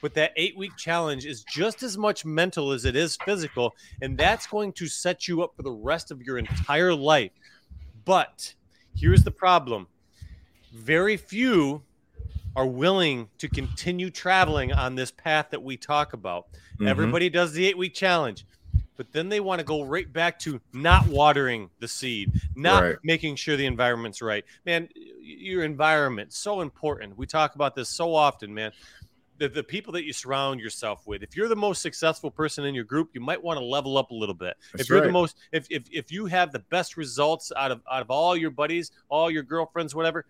But 0.00 0.14
that 0.14 0.32
eight 0.34 0.56
week 0.56 0.72
challenge 0.76 1.26
is 1.26 1.44
just 1.44 1.84
as 1.84 1.96
much 1.96 2.24
mental 2.24 2.72
as 2.72 2.84
it 2.84 2.96
is 2.96 3.16
physical. 3.24 3.72
And 4.02 4.18
that's 4.18 4.48
going 4.48 4.72
to 4.74 4.88
set 4.88 5.28
you 5.28 5.42
up 5.44 5.54
for 5.56 5.62
the 5.62 5.70
rest 5.70 6.10
of 6.10 6.20
your 6.22 6.38
entire 6.38 6.92
life. 6.92 7.30
But 8.04 8.54
here's 8.96 9.22
the 9.22 9.30
problem 9.30 9.86
very 10.72 11.16
few 11.16 11.82
are 12.56 12.66
willing 12.66 13.28
to 13.38 13.48
continue 13.48 14.10
traveling 14.10 14.72
on 14.72 14.94
this 14.94 15.10
path 15.10 15.48
that 15.50 15.62
we 15.62 15.76
talk 15.76 16.12
about. 16.12 16.46
Mhm. 16.78 16.88
Everybody 16.88 17.30
does 17.30 17.52
the 17.52 17.66
eight 17.66 17.78
week 17.78 17.94
challenge, 17.94 18.44
but 18.96 19.10
then 19.12 19.28
they 19.30 19.40
want 19.40 19.58
to 19.60 19.64
go 19.64 19.82
right 19.82 20.10
back 20.12 20.38
to 20.40 20.60
not 20.72 21.06
watering 21.06 21.70
the 21.80 21.88
seed, 21.88 22.30
not 22.54 22.82
Right. 22.82 22.96
making 23.02 23.36
sure 23.36 23.56
the 23.56 23.64
environment's 23.66 24.20
right. 24.20 24.44
Man, 24.66 24.88
your 25.20 25.64
environment 25.64 26.32
so 26.32 26.60
important. 26.60 27.16
We 27.16 27.26
talk 27.26 27.54
about 27.54 27.74
this 27.74 27.88
so 27.88 28.14
often, 28.14 28.52
man. 28.52 28.72
The, 29.38 29.48
the 29.48 29.64
people 29.64 29.94
that 29.94 30.04
you 30.04 30.12
surround 30.12 30.60
yourself 30.60 31.06
with. 31.06 31.22
If 31.22 31.34
you're 31.34 31.48
the 31.48 31.56
most 31.56 31.80
successful 31.82 32.30
person 32.30 32.64
in 32.64 32.74
your 32.74 32.84
group, 32.84 33.10
you 33.14 33.20
might 33.20 33.42
want 33.42 33.58
to 33.58 33.64
level 33.64 33.96
up 33.96 34.10
a 34.10 34.14
little 34.14 34.34
bit. 34.34 34.56
That's 34.72 34.84
if 34.84 34.88
you're 34.90 35.00
the 35.00 35.10
most, 35.10 35.36
if, 35.52 35.66
if 35.70 35.84
if 35.90 36.12
you 36.12 36.26
have 36.26 36.52
the 36.52 36.60
best 36.60 36.96
results 36.96 37.50
out 37.56 37.72
of 37.72 37.80
out 37.90 38.02
of 38.02 38.10
all 38.10 38.36
your 38.36 38.50
buddies, 38.50 38.92
all 39.08 39.30
your 39.30 39.42
girlfriends, 39.42 39.94
whatever, 39.96 40.26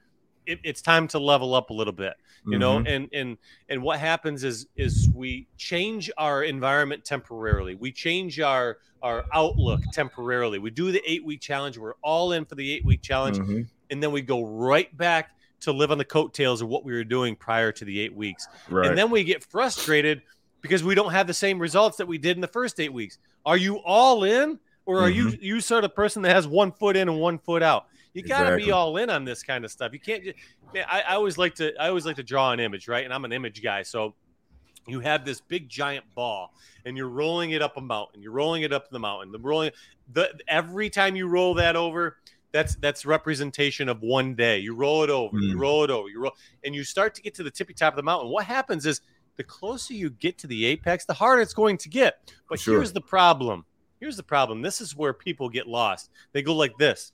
it, 0.47 0.59
it's 0.65 0.83
time 0.83 1.07
to 1.09 1.19
level 1.19 1.55
up 1.55 1.71
a 1.71 1.73
little 1.73 1.93
bit 1.93 2.15
you 2.47 2.59
know 2.59 2.79
Mhm. 2.81 2.89
and 2.97 3.09
and 3.13 3.39
and 3.69 3.81
what 3.83 4.01
happens 4.01 4.43
is 4.43 4.67
is 4.77 5.09
we 5.15 5.47
change 5.57 6.11
our 6.19 6.43
environment 6.43 7.05
temporarily 7.05 7.77
we 7.77 7.93
change 7.93 8.41
our 8.41 8.79
our 9.03 9.25
outlook 9.33 9.81
temporarily 9.93 10.59
we 10.59 10.71
do 10.71 10.91
the 10.91 11.01
eight 11.07 11.25
week 11.25 11.41
challenge 11.41 11.79
we're 11.79 11.95
all 12.03 12.33
in 12.33 12.45
for 12.45 12.57
the 12.57 12.73
eight 12.73 12.85
week 12.85 13.01
challenge 13.03 13.39
Mhm. 13.39 13.69
and 13.91 14.03
then 14.03 14.11
we 14.11 14.23
go 14.23 14.43
right 14.45 14.95
back 14.97 15.37
to 15.61 15.73
live 15.73 15.93
on 15.93 15.99
the 15.99 16.05
coattails 16.05 16.61
of 16.61 16.67
what 16.69 16.85
we 16.85 16.93
were 16.93 17.05
doing 17.05 17.37
prior 17.37 17.71
to 17.71 17.85
the 17.85 18.01
eight 18.01 18.15
weeks 18.15 18.49
right. 18.69 18.89
and 18.89 18.99
then 18.99 19.11
we 19.11 19.23
get 19.23 19.45
frustrated 19.45 20.23
because 20.63 20.83
we 20.83 20.97
don't 20.97 21.13
have 21.13 21.29
the 21.29 21.35
same 21.35 21.61
results 21.61 21.97
that 21.99 22.07
we 22.09 22.19
did 22.19 22.37
in 22.37 22.41
the 22.41 22.49
first 22.49 22.81
eight 22.81 22.93
weeks 22.93 23.19
are 23.47 23.57
you 23.57 23.77
all 23.77 24.25
in 24.25 24.59
or 24.85 24.99
are 25.01 25.09
you 25.11 25.27
Mm-hmm. 25.27 25.45
you 25.45 25.61
sort 25.61 25.85
of 25.85 25.95
person 25.95 26.23
that 26.23 26.35
has 26.35 26.49
one 26.49 26.73
foot 26.73 26.97
in 26.97 27.09
and 27.09 27.21
one 27.21 27.39
foot 27.39 27.63
out 27.63 27.87
you 28.15 28.23
got 28.23 28.39
to 28.41 28.43
Exactly. 28.49 28.65
be 28.67 28.71
all 28.73 28.97
in 28.99 29.09
on 29.11 29.25
this 29.25 29.43
kind 29.43 29.65
of 29.65 29.71
stuff 29.71 29.93
you 29.93 30.01
can't 30.01 30.23
just 30.25 30.37
man, 30.75 30.85
I, 30.91 31.03
I 31.03 31.15
always 31.15 31.39
like 31.39 31.55
to 31.57 31.75
I 31.81 31.89
always 31.89 32.07
like 32.07 32.17
to 32.17 32.23
draw 32.23 32.53
an 32.53 32.61
image, 32.61 32.89
right? 32.89 33.05
And 33.05 33.13
I'm 33.13 33.25
an 33.25 33.33
image 33.33 33.63
guy, 33.63 33.83
so 33.83 34.15
you 34.89 34.99
have 35.01 35.25
this 35.25 35.41
big 35.41 35.69
giant 35.69 36.05
ball 36.15 36.53
and 36.85 36.97
you're 36.97 37.09
rolling 37.09 37.53
it 37.53 37.63
up 37.63 37.77
a 37.77 37.81
mountain. 37.81 38.21
You're 38.21 38.33
rolling 38.33 38.63
it 38.63 38.73
up 38.73 38.91
the 38.91 38.99
mountain. 38.99 39.31
The 39.33 39.39
rolling 39.39 39.71
the 40.13 40.37
every 40.49 40.91
time 40.91 41.15
you 41.15 41.29
roll 41.29 41.55
that 41.55 41.77
over, 41.77 42.17
that's 42.51 42.75
that's 42.77 43.07
representation 43.07 43.89
of 43.89 44.03
one 44.03 44.35
day. 44.35 44.59
You 44.59 44.75
roll 44.75 45.05
it 45.05 45.11
over, 45.11 45.39
you 45.39 45.57
Mm. 45.57 45.61
roll 45.61 45.85
it 45.85 45.91
over, 45.91 46.09
you 46.09 46.21
roll, 46.21 46.33
and 46.65 46.75
you 46.75 46.85
start 46.85 47.15
to 47.15 47.23
get 47.23 47.35
to 47.37 47.43
the 47.43 47.51
tippy 47.51 47.75
top 47.75 47.93
of 47.93 47.97
the 47.97 48.03
mountain. 48.03 48.31
What 48.31 48.45
happens 48.45 48.85
is 48.85 49.01
the 49.37 49.45
closer 49.45 49.95
you 49.95 50.11
get 50.11 50.37
to 50.39 50.47
the 50.47 50.67
apex, 50.67 51.05
the 51.07 51.15
harder 51.15 51.41
it's 51.41 51.55
going 51.55 51.79
to 51.79 51.89
get. 51.89 52.33
But 52.49 52.59
Sure. 52.61 52.75
here's 52.77 52.93
the 52.93 53.01
problem. 53.01 53.65
Here's 54.01 54.17
the 54.17 54.23
problem. 54.23 54.61
This 54.63 54.81
is 54.81 54.97
where 54.97 55.15
people 55.15 55.49
get 55.49 55.67
lost. 55.69 56.11
They 56.33 56.43
go 56.43 56.55
like 56.55 56.77
this. 56.77 57.13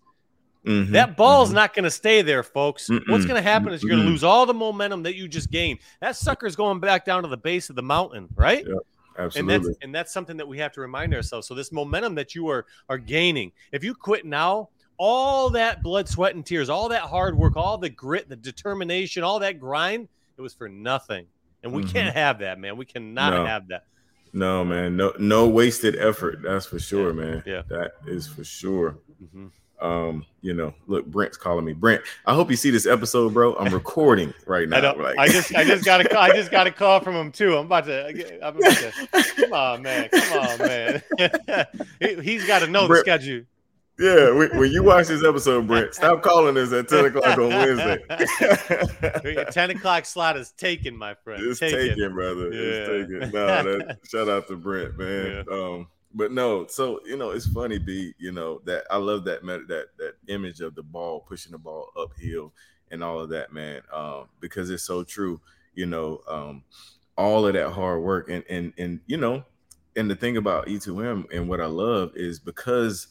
Mhm. 0.66 0.88
That 0.90 1.16
ball's 1.16 1.50
Mhm. 1.50 1.54
not 1.54 1.74
going 1.74 1.84
to 1.84 1.90
stay 1.90 2.20
there, 2.22 2.42
folks. 2.42 2.88
What's 2.88 3.04
Mm-mm. 3.04 3.06
going 3.06 3.28
to 3.28 3.42
happen 3.42 3.72
is 3.72 3.82
you're 3.82 3.90
going 3.90 4.02
to 4.02 4.08
lose 4.08 4.24
all 4.24 4.44
the 4.44 4.54
momentum 4.54 5.02
that 5.04 5.14
you 5.14 5.28
just 5.28 5.50
gained. 5.50 5.78
That 6.00 6.16
sucker's 6.16 6.56
going 6.56 6.80
back 6.80 7.04
down 7.04 7.22
to 7.22 7.28
the 7.28 7.36
base 7.36 7.70
of 7.70 7.76
the 7.76 7.82
mountain, 7.82 8.28
right? 8.34 8.66
Yeah, 8.66 9.28
And 9.36 9.48
that's 9.48 9.68
and 9.82 9.94
that's 9.94 10.12
something 10.12 10.36
that 10.36 10.46
we 10.46 10.58
have 10.58 10.72
to 10.72 10.80
remind 10.80 11.14
ourselves. 11.14 11.46
So 11.46 11.54
this 11.54 11.72
momentum 11.72 12.14
that 12.16 12.34
you 12.34 12.48
are 12.48 12.66
are 12.88 12.98
gaining, 12.98 13.52
if 13.72 13.82
you 13.84 13.94
quit 13.94 14.24
now, 14.24 14.68
all 14.96 15.50
that 15.50 15.82
blood, 15.82 16.08
sweat, 16.08 16.34
and 16.34 16.44
tears, 16.44 16.68
all 16.68 16.88
that 16.88 17.02
hard 17.02 17.36
work, 17.38 17.56
all 17.56 17.78
the 17.78 17.88
grit, 17.88 18.28
the 18.28 18.36
determination, 18.36 19.22
all 19.22 19.38
that 19.38 19.60
grind, 19.60 20.08
it 20.36 20.40
was 20.42 20.54
for 20.54 20.68
nothing. 20.68 21.26
And 21.62 21.72
we 21.72 21.84
Mhm. 21.84 21.92
can't 21.92 22.14
have 22.14 22.40
that, 22.40 22.58
man. 22.58 22.76
We 22.76 22.84
cannot 22.84 23.30
No. 23.32 23.44
have 23.46 23.68
that. 23.68 23.84
No, 24.32 24.64
man, 24.64 24.96
no, 24.96 25.12
no 25.18 25.48
wasted 25.48 25.96
effort. 25.96 26.40
That's 26.42 26.66
for 26.66 26.78
sure, 26.78 27.12
man. 27.12 27.42
yeah. 27.46 27.62
that 27.68 27.92
is 28.06 28.26
for 28.28 28.44
sure. 28.44 28.98
Mhm. 29.22 29.50
Um, 29.80 30.26
you 30.40 30.54
know, 30.54 30.74
look, 30.86 31.06
Brent's 31.06 31.36
calling 31.36 31.64
me. 31.64 31.72
Brent, 31.72 32.02
I 32.26 32.34
hope 32.34 32.50
you 32.50 32.56
see 32.56 32.70
this 32.70 32.86
episode, 32.86 33.32
bro. 33.34 33.54
I'm 33.56 33.72
recording 33.72 34.34
right 34.46 34.68
now. 34.68 34.78
I 34.78 34.80
don't. 34.80 35.00
like- 35.00 35.18
I 35.18 35.28
just. 35.28 35.54
I 35.54 35.64
just 35.64 35.84
got 35.84 36.04
a. 36.04 36.18
I 36.18 36.30
just 36.34 36.50
got 36.50 36.66
a 36.66 36.70
call 36.70 37.00
from 37.00 37.14
him 37.14 37.30
too. 37.32 37.56
I'm 37.56 37.66
about 37.66 37.84
to. 37.86 38.06
I'm 38.44 38.56
about 38.56 38.76
to. 38.76 38.92
Come 39.36 39.52
on, 39.52 39.82
man. 39.82 40.08
Come 40.10 40.38
on, 40.48 40.58
man. 40.58 41.02
he, 42.00 42.14
he's 42.22 42.46
got 42.46 42.60
to 42.60 42.66
know 42.66 42.88
the 42.88 42.96
schedule. 42.98 43.42
yeah. 43.98 44.30
When, 44.30 44.56
when 44.58 44.70
you 44.72 44.82
watch 44.82 45.06
this 45.08 45.24
episode, 45.24 45.66
Brent, 45.68 45.94
stop 45.94 46.22
calling 46.22 46.56
us 46.56 46.72
at 46.72 46.88
10 46.88 47.04
o'clock 47.06 47.38
on 47.38 47.48
Wednesday. 47.48 49.44
Ten 49.50 49.70
o'clock 49.70 50.04
slot 50.06 50.36
is 50.36 50.52
taken, 50.52 50.96
my 50.96 51.14
friend. 51.14 51.42
It's 51.44 51.60
taken. 51.60 51.78
taken, 51.90 52.14
brother. 52.14 52.52
Yeah. 52.52 52.60
It's 52.60 53.10
taken. 53.10 53.30
No, 53.32 53.46
that, 53.46 53.98
shout 54.10 54.28
out 54.28 54.48
to 54.48 54.56
Brent, 54.56 54.96
man. 54.98 55.44
Um, 55.50 55.86
but 56.14 56.32
no, 56.32 56.66
so 56.66 57.00
you 57.04 57.16
know, 57.16 57.30
it's 57.30 57.46
funny, 57.46 57.78
B. 57.78 58.14
You 58.18 58.32
know 58.32 58.60
that 58.64 58.84
I 58.90 58.96
love 58.96 59.24
that 59.24 59.42
that 59.44 59.86
that 59.98 60.14
image 60.28 60.60
of 60.60 60.74
the 60.74 60.82
ball 60.82 61.20
pushing 61.20 61.52
the 61.52 61.58
ball 61.58 61.88
uphill 61.96 62.52
and 62.90 63.04
all 63.04 63.20
of 63.20 63.28
that, 63.30 63.52
man. 63.52 63.82
Um, 63.92 64.28
because 64.40 64.70
it's 64.70 64.84
so 64.84 65.04
true. 65.04 65.40
You 65.74 65.86
know, 65.86 66.20
um, 66.26 66.64
all 67.16 67.46
of 67.46 67.54
that 67.54 67.70
hard 67.70 68.02
work 68.02 68.30
and 68.30 68.44
and 68.48 68.72
and 68.78 69.00
you 69.06 69.16
know, 69.16 69.44
and 69.96 70.10
the 70.10 70.16
thing 70.16 70.36
about 70.36 70.66
E2M 70.66 71.32
and 71.32 71.48
what 71.48 71.60
I 71.60 71.66
love 71.66 72.12
is 72.14 72.38
because 72.38 73.08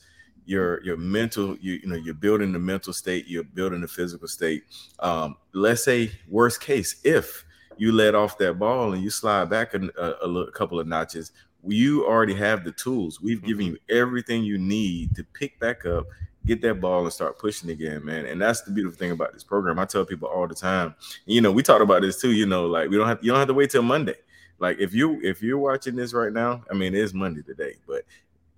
your 0.48 0.82
your 0.84 0.98
mental 0.98 1.58
you, 1.60 1.74
you 1.74 1.88
know 1.88 1.96
you're 1.96 2.14
building 2.14 2.54
the 2.54 2.60
mental 2.60 2.94
state 2.94 3.26
you're 3.28 3.44
building 3.44 3.82
the 3.82 3.88
physical 3.88 4.30
state 4.30 4.64
um 5.00 5.36
let's 5.54 5.84
say 5.84 6.10
worst 6.30 6.62
case 6.62 7.02
if 7.04 7.44
you 7.78 7.92
let 7.92 8.16
off 8.16 8.38
that 8.38 8.58
ball 8.58 8.94
and 8.94 9.04
you 9.04 9.10
slide 9.10 9.50
back 9.50 9.74
a, 9.74 9.90
a, 9.98 10.30
a 10.30 10.52
couple 10.52 10.80
of 10.80 10.88
notches 10.88 11.34
you 11.66 12.06
already 12.06 12.34
have 12.34 12.64
the 12.64 12.72
tools 12.72 13.22
we've 13.22 13.44
given 13.44 13.66
mm-hmm. 13.66 13.76
you 13.90 13.98
everything 13.98 14.44
you 14.44 14.58
need 14.58 15.16
to 15.16 15.24
pick 15.24 15.60
back 15.60 15.86
up 15.86 16.06
get 16.46 16.62
that 16.62 16.80
ball 16.80 17.04
and 17.04 17.12
start 17.12 17.38
pushing 17.38 17.70
again 17.70 18.04
man 18.06 18.26
and 18.26 18.42
that's 18.42 18.62
the 18.62 18.72
beautiful 18.72 18.98
thing 18.98 19.12
about 19.12 19.34
this 19.34 19.44
program 19.44 19.80
i 19.80 19.86
tell 19.86 20.06
people 20.06 20.28
all 20.30 20.48
the 20.48 20.56
time 20.56 20.96
you 21.26 21.42
know 21.42 21.52
we 21.52 21.62
talked 21.62 21.82
about 21.82 22.02
this 22.02 22.22
too 22.22 22.32
you 22.32 22.46
know 22.46 22.66
like 22.68 22.90
we 22.90 22.98
don't 22.98 23.08
have 23.08 23.20
you 23.22 23.32
don't 23.32 23.40
have 23.40 23.48
to 23.48 23.54
wait 23.54 23.70
till 23.70 23.82
monday 23.82 24.16
like 24.60 24.78
if 24.80 24.94
you 24.94 25.20
if 25.22 25.42
you're 25.42 25.58
watching 25.58 25.96
this 25.96 26.14
right 26.14 26.32
now 26.32 26.64
i 26.72 26.74
mean 26.74 26.96
it's 26.96 27.14
monday 27.14 27.42
today 27.42 27.74
but 27.86 28.04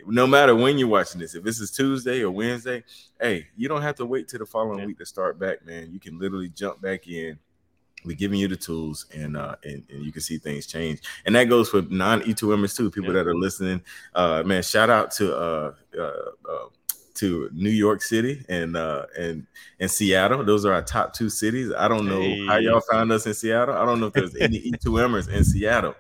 no 0.05 0.25
matter 0.27 0.55
when 0.55 0.77
you're 0.77 0.87
watching 0.87 1.19
this, 1.19 1.35
if 1.35 1.43
this 1.43 1.59
is 1.59 1.71
Tuesday 1.71 2.21
or 2.21 2.31
Wednesday, 2.31 2.83
hey, 3.19 3.47
you 3.55 3.67
don't 3.67 3.81
have 3.81 3.95
to 3.95 4.05
wait 4.05 4.27
till 4.27 4.39
the 4.39 4.45
following 4.45 4.79
yeah. 4.79 4.85
week 4.85 4.97
to 4.97 5.05
start 5.05 5.39
back, 5.39 5.65
man. 5.65 5.91
You 5.91 5.99
can 5.99 6.19
literally 6.19 6.49
jump 6.49 6.81
back 6.81 7.07
in. 7.07 7.37
We're 8.05 8.15
giving 8.15 8.39
you 8.39 8.47
the 8.47 8.55
tools, 8.55 9.05
and 9.13 9.35
uh, 9.35 9.55
and, 9.63 9.83
and 9.89 10.03
you 10.03 10.11
can 10.11 10.21
see 10.21 10.37
things 10.37 10.65
change. 10.65 11.01
And 11.25 11.35
that 11.35 11.45
goes 11.45 11.69
for 11.69 11.81
non 11.81 12.21
E2Mers 12.21 12.75
too. 12.75 12.89
People 12.91 13.13
yeah. 13.13 13.23
that 13.23 13.27
are 13.27 13.35
listening, 13.35 13.81
uh, 14.15 14.43
man. 14.43 14.63
Shout 14.63 14.89
out 14.89 15.11
to 15.11 15.35
uh, 15.35 15.73
uh, 15.97 16.01
uh 16.01 16.65
to 17.15 17.49
New 17.51 17.69
York 17.69 18.01
City 18.01 18.45
and 18.47 18.77
uh 18.77 19.05
and 19.17 19.45
and 19.79 19.91
Seattle. 19.91 20.43
Those 20.45 20.65
are 20.65 20.73
our 20.73 20.81
top 20.81 21.13
two 21.13 21.29
cities. 21.29 21.71
I 21.77 21.89
don't 21.89 22.05
know 22.05 22.21
hey. 22.21 22.45
how 22.45 22.57
y'all 22.57 22.81
found 22.89 23.11
us 23.11 23.25
in 23.25 23.33
Seattle. 23.33 23.75
I 23.75 23.85
don't 23.85 23.99
know 23.99 24.07
if 24.07 24.13
there's 24.13 24.35
any 24.37 24.71
E2Mers 24.71 25.27
in 25.27 25.43
Seattle. 25.43 25.95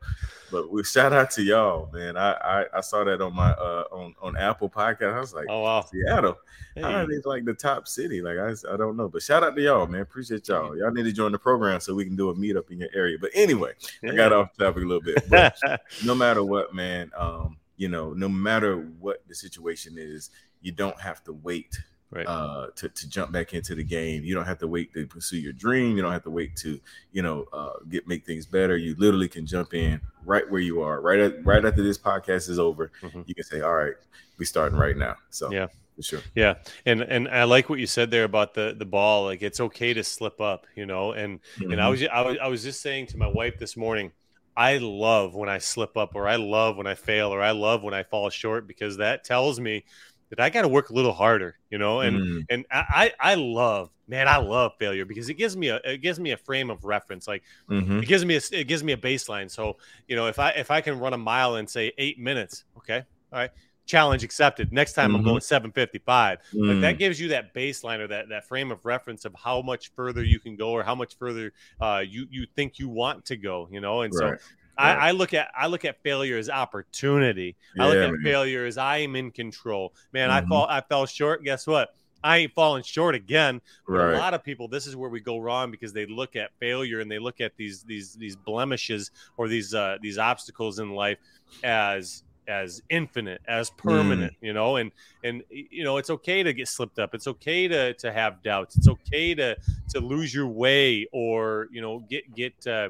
But 0.51 0.71
we 0.71 0.83
shout 0.83 1.13
out 1.13 1.31
to 1.31 1.43
y'all, 1.43 1.89
man. 1.93 2.17
I, 2.17 2.31
I, 2.33 2.65
I 2.77 2.81
saw 2.81 3.03
that 3.03 3.21
on 3.21 3.35
my 3.35 3.51
uh 3.51 3.85
on, 3.91 4.15
on 4.21 4.37
Apple 4.37 4.69
Podcast. 4.69 5.13
I 5.13 5.19
was 5.19 5.33
like, 5.33 5.47
oh 5.49 5.61
wow, 5.61 5.81
Seattle. 5.81 6.37
Hey. 6.75 6.83
Are 6.83 7.07
like 7.25 7.45
the 7.45 7.53
top 7.53 7.87
city? 7.87 8.21
Like 8.21 8.37
I, 8.37 8.51
I 8.73 8.77
don't 8.77 8.97
know. 8.97 9.09
But 9.09 9.21
shout 9.21 9.43
out 9.43 9.55
to 9.55 9.61
y'all, 9.61 9.87
man. 9.87 10.01
Appreciate 10.01 10.47
y'all. 10.47 10.77
Y'all 10.77 10.91
need 10.91 11.03
to 11.03 11.11
join 11.11 11.31
the 11.31 11.39
program 11.39 11.79
so 11.79 11.93
we 11.93 12.05
can 12.05 12.15
do 12.15 12.29
a 12.29 12.35
meetup 12.35 12.71
in 12.71 12.79
your 12.79 12.89
area. 12.93 13.17
But 13.19 13.31
anyway. 13.33 13.73
I 14.03 14.15
got 14.15 14.33
off 14.33 14.55
topic 14.57 14.83
a 14.83 14.85
little 14.85 15.01
bit. 15.01 15.29
But 15.29 15.57
no 16.05 16.15
matter 16.15 16.43
what, 16.43 16.73
man, 16.73 17.11
um, 17.17 17.57
you 17.77 17.87
know, 17.87 18.13
no 18.13 18.29
matter 18.29 18.77
what 18.99 19.23
the 19.27 19.35
situation 19.35 19.95
is, 19.97 20.29
you 20.61 20.71
don't 20.71 20.99
have 20.99 21.23
to 21.25 21.33
wait 21.33 21.77
right. 22.11 22.25
uh, 22.25 22.67
to, 22.75 22.89
to 22.89 23.09
jump 23.09 23.31
back 23.31 23.53
into 23.53 23.75
the 23.75 23.83
game. 23.83 24.23
You 24.23 24.35
don't 24.35 24.45
have 24.45 24.59
to 24.59 24.67
wait 24.67 24.93
to 24.93 25.05
pursue 25.07 25.37
your 25.37 25.53
dream. 25.53 25.95
You 25.95 26.01
don't 26.01 26.11
have 26.11 26.23
to 26.23 26.29
wait 26.29 26.55
to, 26.57 26.79
you 27.11 27.21
know, 27.21 27.45
uh, 27.53 27.73
get 27.89 28.07
make 28.07 28.25
things 28.25 28.45
better. 28.45 28.77
You 28.77 28.95
literally 28.97 29.27
can 29.27 29.45
jump 29.45 29.73
in 29.73 30.01
right 30.25 30.49
where 30.49 30.61
you 30.61 30.81
are. 30.81 31.01
Right 31.01 31.19
at, 31.19 31.45
right 31.45 31.63
after 31.63 31.83
this 31.83 31.97
podcast 31.97 32.49
is 32.49 32.59
over, 32.59 32.91
mm-hmm. 33.01 33.21
you 33.25 33.35
can 33.35 33.43
say, 33.43 33.61
"All 33.61 33.75
right, 33.75 33.95
we 34.37 34.45
starting 34.45 34.77
right 34.77 34.97
now." 34.97 35.15
So 35.29 35.51
yeah. 35.51 35.67
For 35.95 36.03
sure. 36.03 36.21
Yeah, 36.33 36.53
and 36.85 37.01
and 37.01 37.27
I 37.27 37.43
like 37.43 37.69
what 37.69 37.77
you 37.79 37.85
said 37.85 38.09
there 38.09 38.23
about 38.23 38.53
the 38.53 38.73
the 38.77 38.85
ball. 38.85 39.25
Like 39.25 39.41
it's 39.41 39.59
okay 39.59 39.93
to 39.93 40.01
slip 40.01 40.39
up, 40.39 40.65
you 40.73 40.85
know. 40.85 41.11
And 41.11 41.41
mm-hmm. 41.57 41.73
and 41.73 41.81
I 41.81 41.89
was 41.89 42.01
I 42.03 42.21
was 42.21 42.37
I 42.41 42.47
was 42.47 42.63
just 42.63 42.79
saying 42.79 43.07
to 43.07 43.17
my 43.17 43.27
wife 43.27 43.59
this 43.59 43.75
morning, 43.75 44.13
I 44.55 44.77
love 44.77 45.35
when 45.35 45.49
I 45.49 45.57
slip 45.57 45.97
up, 45.97 46.15
or 46.15 46.25
I 46.27 46.37
love 46.37 46.77
when 46.77 46.87
I 46.87 46.95
fail, 46.95 47.33
or 47.33 47.41
I 47.41 47.51
love 47.51 47.83
when 47.83 47.93
I 47.93 48.03
fall 48.03 48.29
short 48.29 48.65
because 48.65 48.97
that 48.97 49.25
tells 49.25 49.59
me 49.59 49.83
that 50.29 50.39
I 50.39 50.49
got 50.49 50.61
to 50.61 50.67
work 50.67 50.89
a 50.89 50.93
little 50.93 51.13
harder, 51.13 51.57
you 51.69 51.77
know, 51.77 52.01
and 52.01 52.17
mm. 52.17 52.45
and 52.49 52.65
I 52.71 53.13
I 53.19 53.35
love 53.35 53.89
man 54.07 54.27
I 54.27 54.37
love 54.37 54.73
failure 54.79 55.05
because 55.05 55.29
it 55.29 55.35
gives 55.35 55.55
me 55.57 55.69
a 55.69 55.79
it 55.83 56.01
gives 56.01 56.19
me 56.19 56.31
a 56.31 56.37
frame 56.37 56.69
of 56.69 56.83
reference 56.83 57.27
like 57.27 57.43
mm-hmm. 57.69 57.99
it 57.99 58.07
gives 58.07 58.25
me 58.25 58.35
a, 58.35 58.41
it 58.51 58.67
gives 58.67 58.83
me 58.83 58.93
a 58.93 58.97
baseline. 58.97 59.49
So 59.49 59.77
you 60.07 60.15
know 60.15 60.27
if 60.27 60.39
I 60.39 60.51
if 60.51 60.71
I 60.71 60.81
can 60.81 60.99
run 60.99 61.13
a 61.13 61.17
mile 61.17 61.55
in 61.57 61.67
say 61.67 61.93
eight 61.97 62.19
minutes, 62.19 62.65
okay, 62.77 63.03
all 63.31 63.39
right, 63.39 63.51
challenge 63.89 64.23
accepted. 64.23 64.71
Next 64.71 64.93
time 64.93 65.09
mm-hmm. 65.09 65.17
I'm 65.17 65.23
going 65.23 65.41
755. 65.41 66.39
Mm. 66.53 66.67
Like 66.67 66.81
that 66.81 66.99
gives 66.99 67.19
you 67.19 67.29
that 67.29 67.53
baseline 67.53 67.99
or 67.99 68.07
that 68.07 68.29
that 68.29 68.47
frame 68.47 68.71
of 68.71 68.85
reference 68.85 69.25
of 69.25 69.35
how 69.35 69.61
much 69.61 69.91
further 69.95 70.23
you 70.23 70.39
can 70.39 70.55
go 70.55 70.69
or 70.69 70.83
how 70.83 70.95
much 70.95 71.17
further 71.17 71.51
uh, 71.81 72.03
you 72.07 72.27
you 72.29 72.45
think 72.55 72.79
you 72.79 72.87
want 72.87 73.25
to 73.25 73.35
go, 73.35 73.67
you 73.71 73.81
know. 73.81 74.01
And 74.01 74.13
right. 74.13 74.39
so 74.39 74.45
I, 74.79 74.93
I, 75.09 75.11
look 75.11 75.33
at 75.33 75.49
I 75.57 75.67
look 75.67 75.85
at 75.85 76.01
failure 76.03 76.37
as 76.37 76.49
opportunity. 76.49 77.55
Yeah, 77.75 77.83
I 77.83 77.87
look 77.87 77.97
at 77.97 78.11
man. 78.11 78.21
failure 78.23 78.65
as 78.65 78.77
I 78.77 78.97
am 78.97 79.15
in 79.15 79.31
control. 79.31 79.93
Man, 80.13 80.29
mm-hmm. 80.29 80.45
I 80.45 80.49
fall 80.49 80.67
I 80.69 80.81
fell 80.81 81.05
short. 81.05 81.43
Guess 81.43 81.67
what? 81.67 81.93
I 82.23 82.37
ain't 82.37 82.53
falling 82.53 82.83
short 82.83 83.15
again. 83.15 83.61
Right. 83.87 84.13
A 84.13 84.17
lot 84.17 84.33
of 84.33 84.43
people, 84.43 84.67
this 84.67 84.87
is 84.87 84.95
where 84.95 85.09
we 85.09 85.19
go 85.19 85.37
wrong 85.37 85.71
because 85.71 85.93
they 85.93 86.05
look 86.05 86.35
at 86.35 86.51
failure 86.59 86.99
and 86.99 87.09
they 87.09 87.19
look 87.19 87.41
at 87.41 87.55
these 87.57 87.83
these 87.83 88.13
these 88.13 88.35
blemishes 88.35 89.11
or 89.37 89.47
these 89.47 89.73
uh, 89.73 89.97
these 90.01 90.17
obstacles 90.17 90.79
in 90.79 90.91
life 90.91 91.17
as 91.63 92.23
as 92.47 92.81
infinite, 92.89 93.41
as 93.47 93.69
permanent, 93.69 94.33
mm. 94.33 94.47
you 94.47 94.53
know, 94.53 94.77
and 94.77 94.91
and 95.23 95.43
you 95.49 95.83
know 95.83 95.97
it's 95.97 96.09
okay 96.09 96.43
to 96.43 96.51
get 96.51 96.67
slipped 96.67 96.99
up. 96.99 97.13
It's 97.13 97.27
okay 97.27 97.67
to 97.67 97.93
to 97.95 98.11
have 98.11 98.41
doubts. 98.43 98.75
It's 98.75 98.87
okay 98.87 99.35
to 99.35 99.55
to 99.89 99.99
lose 99.99 100.33
your 100.33 100.47
way 100.47 101.07
or 101.11 101.67
you 101.71 101.81
know 101.81 101.99
get 102.09 102.33
get 102.35 102.67
uh, 102.67 102.89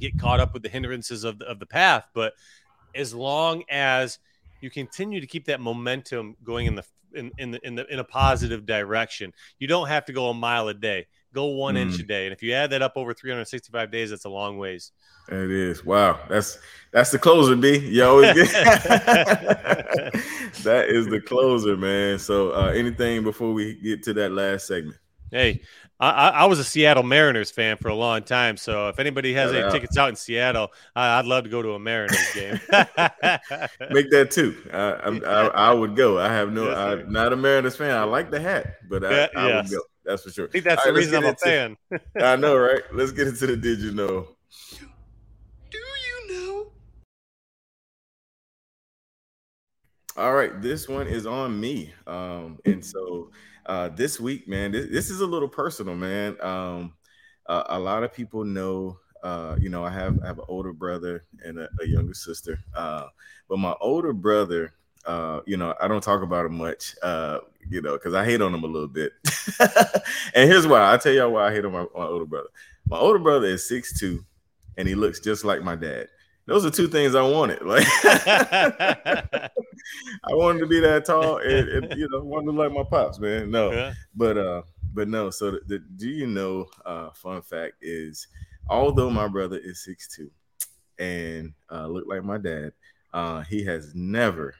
get 0.00 0.18
caught 0.18 0.40
up 0.40 0.52
with 0.54 0.62
the 0.62 0.68
hindrances 0.68 1.24
of 1.24 1.38
the, 1.38 1.46
of 1.46 1.58
the 1.58 1.66
path. 1.66 2.06
But 2.14 2.34
as 2.94 3.14
long 3.14 3.64
as 3.70 4.18
you 4.60 4.70
continue 4.70 5.20
to 5.20 5.26
keep 5.26 5.46
that 5.46 5.60
momentum 5.60 6.36
going 6.44 6.66
in 6.66 6.74
the 6.74 6.84
in, 7.14 7.30
in 7.38 7.50
the 7.50 7.66
in 7.66 7.74
the 7.74 7.86
in 7.92 7.98
a 7.98 8.04
positive 8.04 8.64
direction, 8.64 9.32
you 9.58 9.66
don't 9.68 9.88
have 9.88 10.04
to 10.06 10.12
go 10.12 10.30
a 10.30 10.34
mile 10.34 10.68
a 10.68 10.74
day. 10.74 11.06
Go 11.34 11.46
one 11.46 11.74
mm. 11.74 11.80
inch 11.80 11.98
a 11.98 12.02
day, 12.02 12.26
and 12.26 12.32
if 12.32 12.42
you 12.42 12.52
add 12.52 12.70
that 12.70 12.82
up 12.82 12.92
over 12.96 13.14
365 13.14 13.90
days, 13.90 14.10
that's 14.10 14.26
a 14.26 14.28
long 14.28 14.58
ways. 14.58 14.92
It 15.28 15.50
is. 15.50 15.84
Wow, 15.84 16.20
that's 16.28 16.58
that's 16.90 17.10
the 17.10 17.18
closer, 17.18 17.56
B. 17.56 17.78
You 17.78 18.04
always 18.04 18.34
get 18.34 18.48
that 20.62 20.86
is 20.88 21.06
the 21.06 21.20
closer, 21.20 21.76
man. 21.76 22.18
So, 22.18 22.50
uh, 22.50 22.72
anything 22.74 23.22
before 23.24 23.52
we 23.52 23.74
get 23.74 24.02
to 24.04 24.12
that 24.14 24.32
last 24.32 24.66
segment? 24.66 24.96
Hey, 25.32 25.62
I, 25.98 26.28
I, 26.28 26.44
was 26.44 26.58
a 26.58 26.64
Seattle 26.64 27.04
Mariners 27.04 27.50
fan 27.50 27.78
for 27.78 27.88
a 27.88 27.94
long 27.94 28.22
time, 28.22 28.58
so 28.58 28.90
if 28.90 28.98
anybody 28.98 29.32
has 29.32 29.50
any 29.50 29.70
tickets 29.70 29.96
out 29.96 30.10
in 30.10 30.16
Seattle, 30.16 30.70
I, 30.94 31.16
would 31.16 31.26
love 31.26 31.44
to 31.44 31.50
go 31.50 31.62
to 31.62 31.72
a 31.72 31.78
Mariners 31.78 32.34
game. 32.34 32.60
Make 33.90 34.10
that 34.10 34.28
too. 34.30 34.54
I, 34.70 35.20
I, 35.24 35.46
I, 35.46 35.72
would 35.72 35.96
go. 35.96 36.18
I 36.18 36.28
have 36.28 36.52
no. 36.52 36.68
Yes, 36.68 36.76
I'm 36.76 37.10
not 37.10 37.32
a 37.32 37.36
Mariners 37.36 37.76
fan. 37.76 37.96
I 37.96 38.04
like 38.04 38.30
the 38.30 38.40
hat, 38.40 38.76
but 38.90 39.06
I, 39.06 39.30
I 39.34 39.48
yes. 39.48 39.70
would 39.70 39.78
go. 39.78 39.82
That's 40.04 40.22
for 40.22 40.30
sure. 40.30 40.48
I 40.48 40.50
think 40.50 40.64
that's 40.64 40.84
the 40.84 40.92
reason 40.92 41.24
I'm 41.24 41.32
a 41.32 41.36
fan. 41.36 41.76
I 42.20 42.36
know, 42.36 42.58
right? 42.58 42.82
Let's 42.92 43.12
get 43.12 43.28
into 43.28 43.46
the 43.46 43.56
did 43.56 43.78
you 43.78 43.92
know. 43.92 44.28
Do 45.70 45.78
you 45.78 46.34
know? 46.34 46.72
All 50.18 50.34
right, 50.34 50.60
this 50.60 50.90
one 50.90 51.06
is 51.06 51.24
on 51.24 51.58
me, 51.58 51.94
um, 52.06 52.58
and 52.66 52.84
so 52.84 53.30
uh, 53.66 53.88
this 53.88 54.18
week, 54.18 54.48
man, 54.48 54.72
this, 54.72 54.88
this, 54.90 55.10
is 55.10 55.20
a 55.20 55.26
little 55.26 55.48
personal, 55.48 55.94
man. 55.94 56.36
Um, 56.40 56.94
uh, 57.46 57.64
a 57.68 57.78
lot 57.78 58.02
of 58.02 58.12
people 58.12 58.44
know, 58.44 58.98
uh, 59.22 59.56
you 59.60 59.68
know, 59.68 59.84
I 59.84 59.90
have 59.90 60.18
I 60.22 60.26
have 60.26 60.38
an 60.38 60.44
older 60.48 60.72
brother 60.72 61.24
and 61.44 61.58
a, 61.58 61.68
a 61.80 61.86
younger 61.86 62.14
sister. 62.14 62.58
Uh, 62.74 63.06
but 63.48 63.58
my 63.58 63.74
older 63.80 64.12
brother, 64.12 64.72
uh, 65.06 65.40
you 65.46 65.56
know, 65.56 65.74
I 65.80 65.88
don't 65.88 66.02
talk 66.02 66.22
about 66.22 66.46
him 66.46 66.56
much, 66.56 66.94
uh, 67.02 67.38
you 67.68 67.82
know, 67.82 67.92
because 67.92 68.14
I 68.14 68.24
hate 68.24 68.40
on 68.40 68.54
him 68.54 68.64
a 68.64 68.68
little 68.68 68.88
bit. 68.88 69.12
and 70.34 70.50
here's 70.50 70.66
why. 70.66 70.92
I 70.92 70.96
tell 70.96 71.12
y'all 71.12 71.30
why 71.30 71.48
I 71.48 71.52
hate 71.52 71.64
on 71.64 71.72
my, 71.72 71.86
my 71.94 72.06
older 72.06 72.26
brother. 72.26 72.48
My 72.88 72.98
older 72.98 73.18
brother 73.18 73.46
is 73.46 73.66
six 73.66 73.98
two, 73.98 74.24
and 74.76 74.88
he 74.88 74.94
looks 74.94 75.20
just 75.20 75.44
like 75.44 75.62
my 75.62 75.76
dad 75.76 76.08
those 76.52 76.66
are 76.66 76.70
two 76.70 76.88
things 76.88 77.14
I 77.14 77.22
wanted. 77.22 77.62
Like 77.62 77.86
I 78.04 79.48
wanted 80.28 80.60
to 80.60 80.66
be 80.66 80.80
that 80.80 81.06
tall 81.06 81.38
and, 81.38 81.68
and, 81.68 81.98
you 81.98 82.08
know 82.10 82.22
wanted 82.22 82.52
to 82.52 82.52
like 82.52 82.72
my 82.72 82.84
pops, 82.84 83.18
man. 83.18 83.50
No, 83.50 83.72
yeah. 83.72 83.94
but 84.14 84.36
uh, 84.36 84.62
but 84.92 85.08
no. 85.08 85.30
So 85.30 85.52
the, 85.52 85.60
the, 85.66 85.78
do 85.78 86.08
you 86.08 86.26
know? 86.26 86.66
Uh, 86.84 87.10
fun 87.10 87.40
fact 87.40 87.76
is, 87.80 88.28
although 88.68 89.08
my 89.08 89.28
brother 89.28 89.58
is 89.58 89.82
six 89.82 90.14
two 90.14 90.30
and 90.98 91.54
uh, 91.70 91.86
look 91.86 92.04
like 92.06 92.22
my 92.22 92.36
dad, 92.36 92.72
uh, 93.14 93.40
he 93.42 93.64
has 93.64 93.94
never 93.94 94.54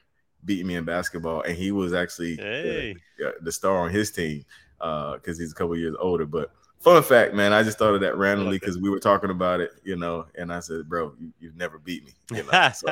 beat 0.45 0.65
me 0.65 0.75
in 0.75 0.85
basketball, 0.85 1.41
and 1.43 1.55
he 1.55 1.71
was 1.71 1.93
actually 1.93 2.35
hey. 2.37 2.95
the, 3.19 3.35
the 3.41 3.51
star 3.51 3.77
on 3.77 3.91
his 3.91 4.11
team 4.11 4.43
because 4.79 5.37
uh, 5.37 5.41
he's 5.41 5.51
a 5.51 5.55
couple 5.55 5.77
years 5.77 5.95
older, 5.99 6.25
but 6.25 6.51
fun 6.83 7.01
fact, 7.01 7.33
man. 7.33 7.53
I 7.53 7.63
just 7.63 7.77
thought 7.77 7.95
of 7.95 8.01
that 8.01 8.17
randomly 8.17 8.59
because 8.59 8.77
we 8.77 8.89
were 8.89 8.99
talking 8.99 9.29
about 9.29 9.61
it, 9.61 9.71
you 9.83 9.95
know, 9.95 10.25
and 10.37 10.51
I 10.51 10.59
said, 10.59 10.87
bro, 10.87 11.13
you, 11.39 11.49
have 11.49 11.57
never 11.57 11.79
beat 11.79 12.05
me. 12.05 12.11
You 12.31 12.43
know? 12.43 12.69
So, 12.73 12.91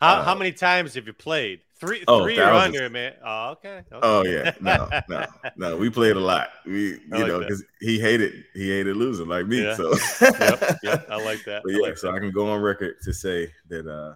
how, 0.00 0.16
uh, 0.16 0.24
how 0.24 0.34
many 0.34 0.52
times 0.52 0.94
have 0.94 1.06
you 1.06 1.12
played? 1.12 1.60
Three, 1.78 2.04
oh, 2.08 2.22
three 2.22 2.38
or 2.38 2.44
under, 2.44 2.88
man. 2.88 3.14
Oh, 3.24 3.50
okay. 3.50 3.82
okay. 3.92 4.00
Oh 4.02 4.24
yeah, 4.24 4.52
no, 4.60 4.88
no, 5.08 5.26
no. 5.56 5.76
We 5.76 5.90
played 5.90 6.16
a 6.16 6.20
lot. 6.20 6.48
We, 6.64 6.92
you 6.92 7.00
like 7.10 7.26
know, 7.26 7.38
because 7.38 7.62
he 7.80 7.98
hated 7.98 8.44
he 8.54 8.70
hated 8.70 8.96
losing 8.96 9.28
like 9.28 9.46
me. 9.46 9.62
Yeah. 9.62 9.74
So, 9.74 9.94
yep, 10.20 10.78
yep, 10.82 11.06
I 11.10 11.22
like 11.22 11.44
that. 11.44 11.62
But 11.64 11.72
yeah, 11.72 11.78
like 11.80 11.98
so 11.98 12.06
that. 12.06 12.16
I 12.16 12.18
can 12.18 12.30
go 12.30 12.48
on 12.48 12.62
record 12.62 12.96
to 13.04 13.12
say 13.12 13.52
that 13.68 13.86
uh, 13.86 14.14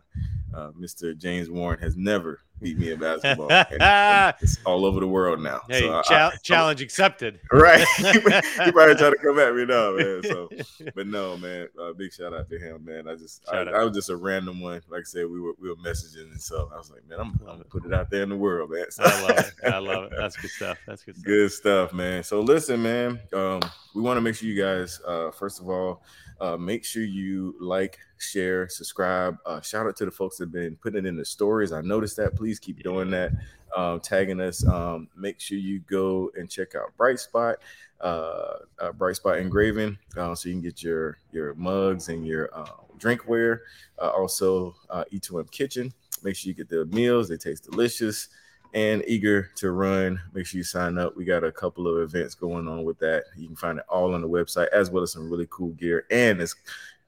uh, 0.57 0.71
Mr. 0.73 1.17
James 1.17 1.51
Warren 1.51 1.79
has 1.81 1.97
never 1.97 2.41
beat 2.61 2.79
me 2.79 2.93
in 2.93 2.99
basketball. 2.99 3.49
it's 4.41 4.59
all 4.65 4.85
over 4.85 5.01
the 5.01 5.07
world 5.07 5.41
now. 5.41 5.63
Hey, 5.69 5.81
so 5.81 6.03
I, 6.09 6.33
challenge 6.43 6.81
accepted. 6.81 7.41
Right. 7.53 7.87
you 7.99 8.73
probably 8.73 8.95
try 8.95 9.11
to 9.11 9.17
come 9.23 9.39
at 9.39 9.55
me 9.55 9.67
now, 9.67 9.97
man. 9.97 10.23
So, 10.23 10.49
but 10.95 11.07
no, 11.07 11.37
man. 11.37 11.69
Uh, 11.79 11.93
big 11.93 12.13
shout 12.13 12.33
out 12.33 12.49
to 12.49 12.59
him, 12.59 12.85
man. 12.85 13.09
I 13.09 13.17
just, 13.17 13.43
I, 13.53 13.59
I, 13.63 13.85
was 13.85 13.95
just 13.95 14.09
a 14.09 14.17
random 14.17 14.61
one. 14.61 14.81
Like 14.89 15.01
I 15.01 15.05
said, 15.05 15.27
we 15.27 15.41
were 15.41 15.53
we 15.61 15.69
were 15.69 15.77
messaging, 15.77 16.31
and 16.31 16.41
so 16.41 16.71
I 16.73 16.79
was 16.79 16.91
like, 16.91 17.07
man, 17.09 17.21
I'm, 17.21 17.39
I'm 17.41 17.47
gonna 17.47 17.65
put 17.65 17.85
it 17.85 17.93
out 17.93 18.09
there 18.11 18.23
in 18.23 18.29
the 18.29 18.37
world, 18.37 18.71
man. 18.71 18.91
So, 18.91 19.03
I 19.05 19.23
love 19.23 19.39
it. 19.39 19.55
I 19.65 19.79
love 19.79 20.05
it. 20.05 20.13
That's 20.17 20.37
good 20.37 20.51
stuff. 20.51 20.79
That's 20.87 21.03
good 21.03 21.17
stuff. 21.17 21.25
Good 21.27 21.53
stuff, 21.53 21.93
man. 21.93 22.23
So 22.23 22.41
listen, 22.41 22.83
man. 22.83 23.21
Um, 23.33 23.61
we 23.95 24.03
want 24.03 24.17
to 24.17 24.21
make 24.21 24.37
sure 24.37 24.49
you 24.49 24.61
guys, 24.61 25.01
uh, 25.07 25.31
first 25.33 25.61
of 25.61 25.69
all, 25.69 26.03
uh, 26.41 26.57
make 26.57 26.85
sure 26.85 27.03
you 27.03 27.55
like, 27.61 27.99
share, 28.19 28.69
subscribe. 28.69 29.37
Uh, 29.45 29.61
shout 29.61 29.87
out 29.87 29.97
to 29.97 30.05
the 30.05 30.11
folks 30.11 30.39
that 30.39 30.45
have 30.45 30.53
been 30.53 30.77
putting 30.77 31.05
it 31.05 31.09
in 31.09 31.17
the 31.17 31.25
stories. 31.25 31.73
I 31.73 31.81
noticed 31.83 32.17
that. 32.17 32.37
Please 32.37 32.59
keep 32.59 32.83
doing 32.83 33.11
that, 33.11 33.33
um, 33.77 34.01
tagging 34.01 34.41
us. 34.41 34.67
Um, 34.67 35.09
make 35.17 35.41
sure 35.41 35.59
you 35.59 35.81
go 35.81 36.31
and 36.37 36.51
check 36.51 36.75
out 36.75 36.97
Bright 36.97 37.19
Spot, 37.19 37.57
uh, 38.01 38.53
uh, 38.79 38.93
Bright 38.93 39.17
Spot 39.17 39.39
Engraving, 39.39 39.99
uh, 40.17 40.35
so 40.35 40.49
you 40.49 40.55
can 40.55 40.63
get 40.63 40.83
your 40.83 41.19
your 41.33 41.55
mugs 41.55 42.09
and 42.09 42.27
your 42.27 42.49
uh, 42.55 42.73
drinkware. 42.99 43.61
Uh, 44.01 44.09
also, 44.09 44.75
uh, 44.89 45.05
E2M 45.13 45.51
Kitchen. 45.51 45.93
Make 46.23 46.37
sure 46.37 46.49
you 46.49 46.55
get 46.55 46.69
the 46.69 46.87
meals; 46.87 47.29
they 47.29 47.37
taste 47.37 47.71
delicious 47.71 48.29
and 48.75 49.03
eager 49.07 49.51
to 49.57 49.73
run. 49.73 50.21
Make 50.33 50.47
sure 50.47 50.59
you 50.59 50.65
sign 50.65 50.99
up. 50.99 51.17
We 51.17 51.25
got 51.25 51.45
a 51.45 51.53
couple 51.53 51.89
of 51.89 52.03
events 52.03 52.35
going 52.35 52.69
on 52.69 52.85
with 52.85 52.99
that. 53.01 53.25
You 53.37 53.47
can 53.47 53.57
find 53.57 53.79
it 53.79 53.85
all 53.89 54.15
on 54.15 54.21
the 54.21 54.29
website 54.29 54.69
as 54.69 54.91
well 54.91 55.03
as 55.03 55.13
some 55.13 55.31
really 55.31 55.47
cool 55.51 55.71
gear. 55.71 56.07
And 56.11 56.41
it's 56.41 56.55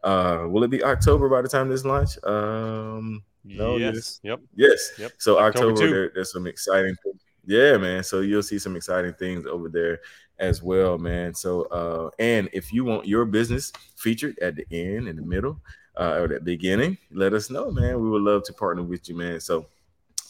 uh 0.05 0.47
will 0.49 0.65
it 0.65 0.71
be 0.71 0.83
October 0.83 1.29
by 1.29 1.43
the 1.43 1.49
time 1.49 1.69
this 1.69 1.85
launch? 1.85 2.23
Um 2.25 3.23
no, 3.45 3.77
yes. 3.77 3.95
yes. 3.95 4.21
Yep. 4.23 4.41
Yes. 4.55 4.93
Yep. 4.99 5.13
So 5.19 5.39
October 5.39 5.73
October, 5.73 5.91
there, 5.91 6.11
there's 6.15 6.33
some 6.33 6.47
exciting 6.47 6.97
things. 7.03 7.21
Yeah, 7.45 7.77
man. 7.77 8.03
So 8.03 8.21
you'll 8.21 8.43
see 8.43 8.59
some 8.59 8.77
exciting 8.77 9.15
things 9.15 9.47
over 9.47 9.69
there 9.69 10.01
as 10.39 10.63
well, 10.63 10.99
man. 10.99 11.35
So 11.35 11.63
uh 11.65 12.11
and 12.19 12.49
if 12.53 12.73
you 12.73 12.85
want 12.85 13.07
your 13.07 13.25
business 13.25 13.73
featured 13.97 14.39
at 14.41 14.57
the 14.57 14.67
end, 14.71 15.09
in 15.09 15.17
the 15.17 15.23
middle, 15.23 15.61
uh, 15.97 16.15
or 16.15 16.29
the 16.29 16.41
beginning, 16.41 16.97
let 17.11 17.35
us 17.35 17.51
know, 17.51 17.71
man. 17.71 18.01
We 18.01 18.09
would 18.09 18.23
love 18.23 18.45
to 18.45 18.53
partner 18.53 18.83
with 18.83 19.09
you, 19.09 19.15
man. 19.15 19.41
So 19.41 19.67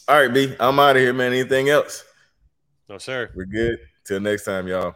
all 0.07 0.19
right, 0.19 0.33
B, 0.33 0.55
I'm 0.59 0.79
out 0.79 0.95
of 0.95 1.01
here, 1.01 1.13
man. 1.13 1.31
Anything 1.31 1.69
else? 1.69 2.03
No, 2.89 2.97
sir. 2.97 3.31
We're 3.35 3.45
good. 3.45 3.79
Till 4.05 4.19
next 4.19 4.43
time, 4.43 4.67
y'all. 4.67 4.95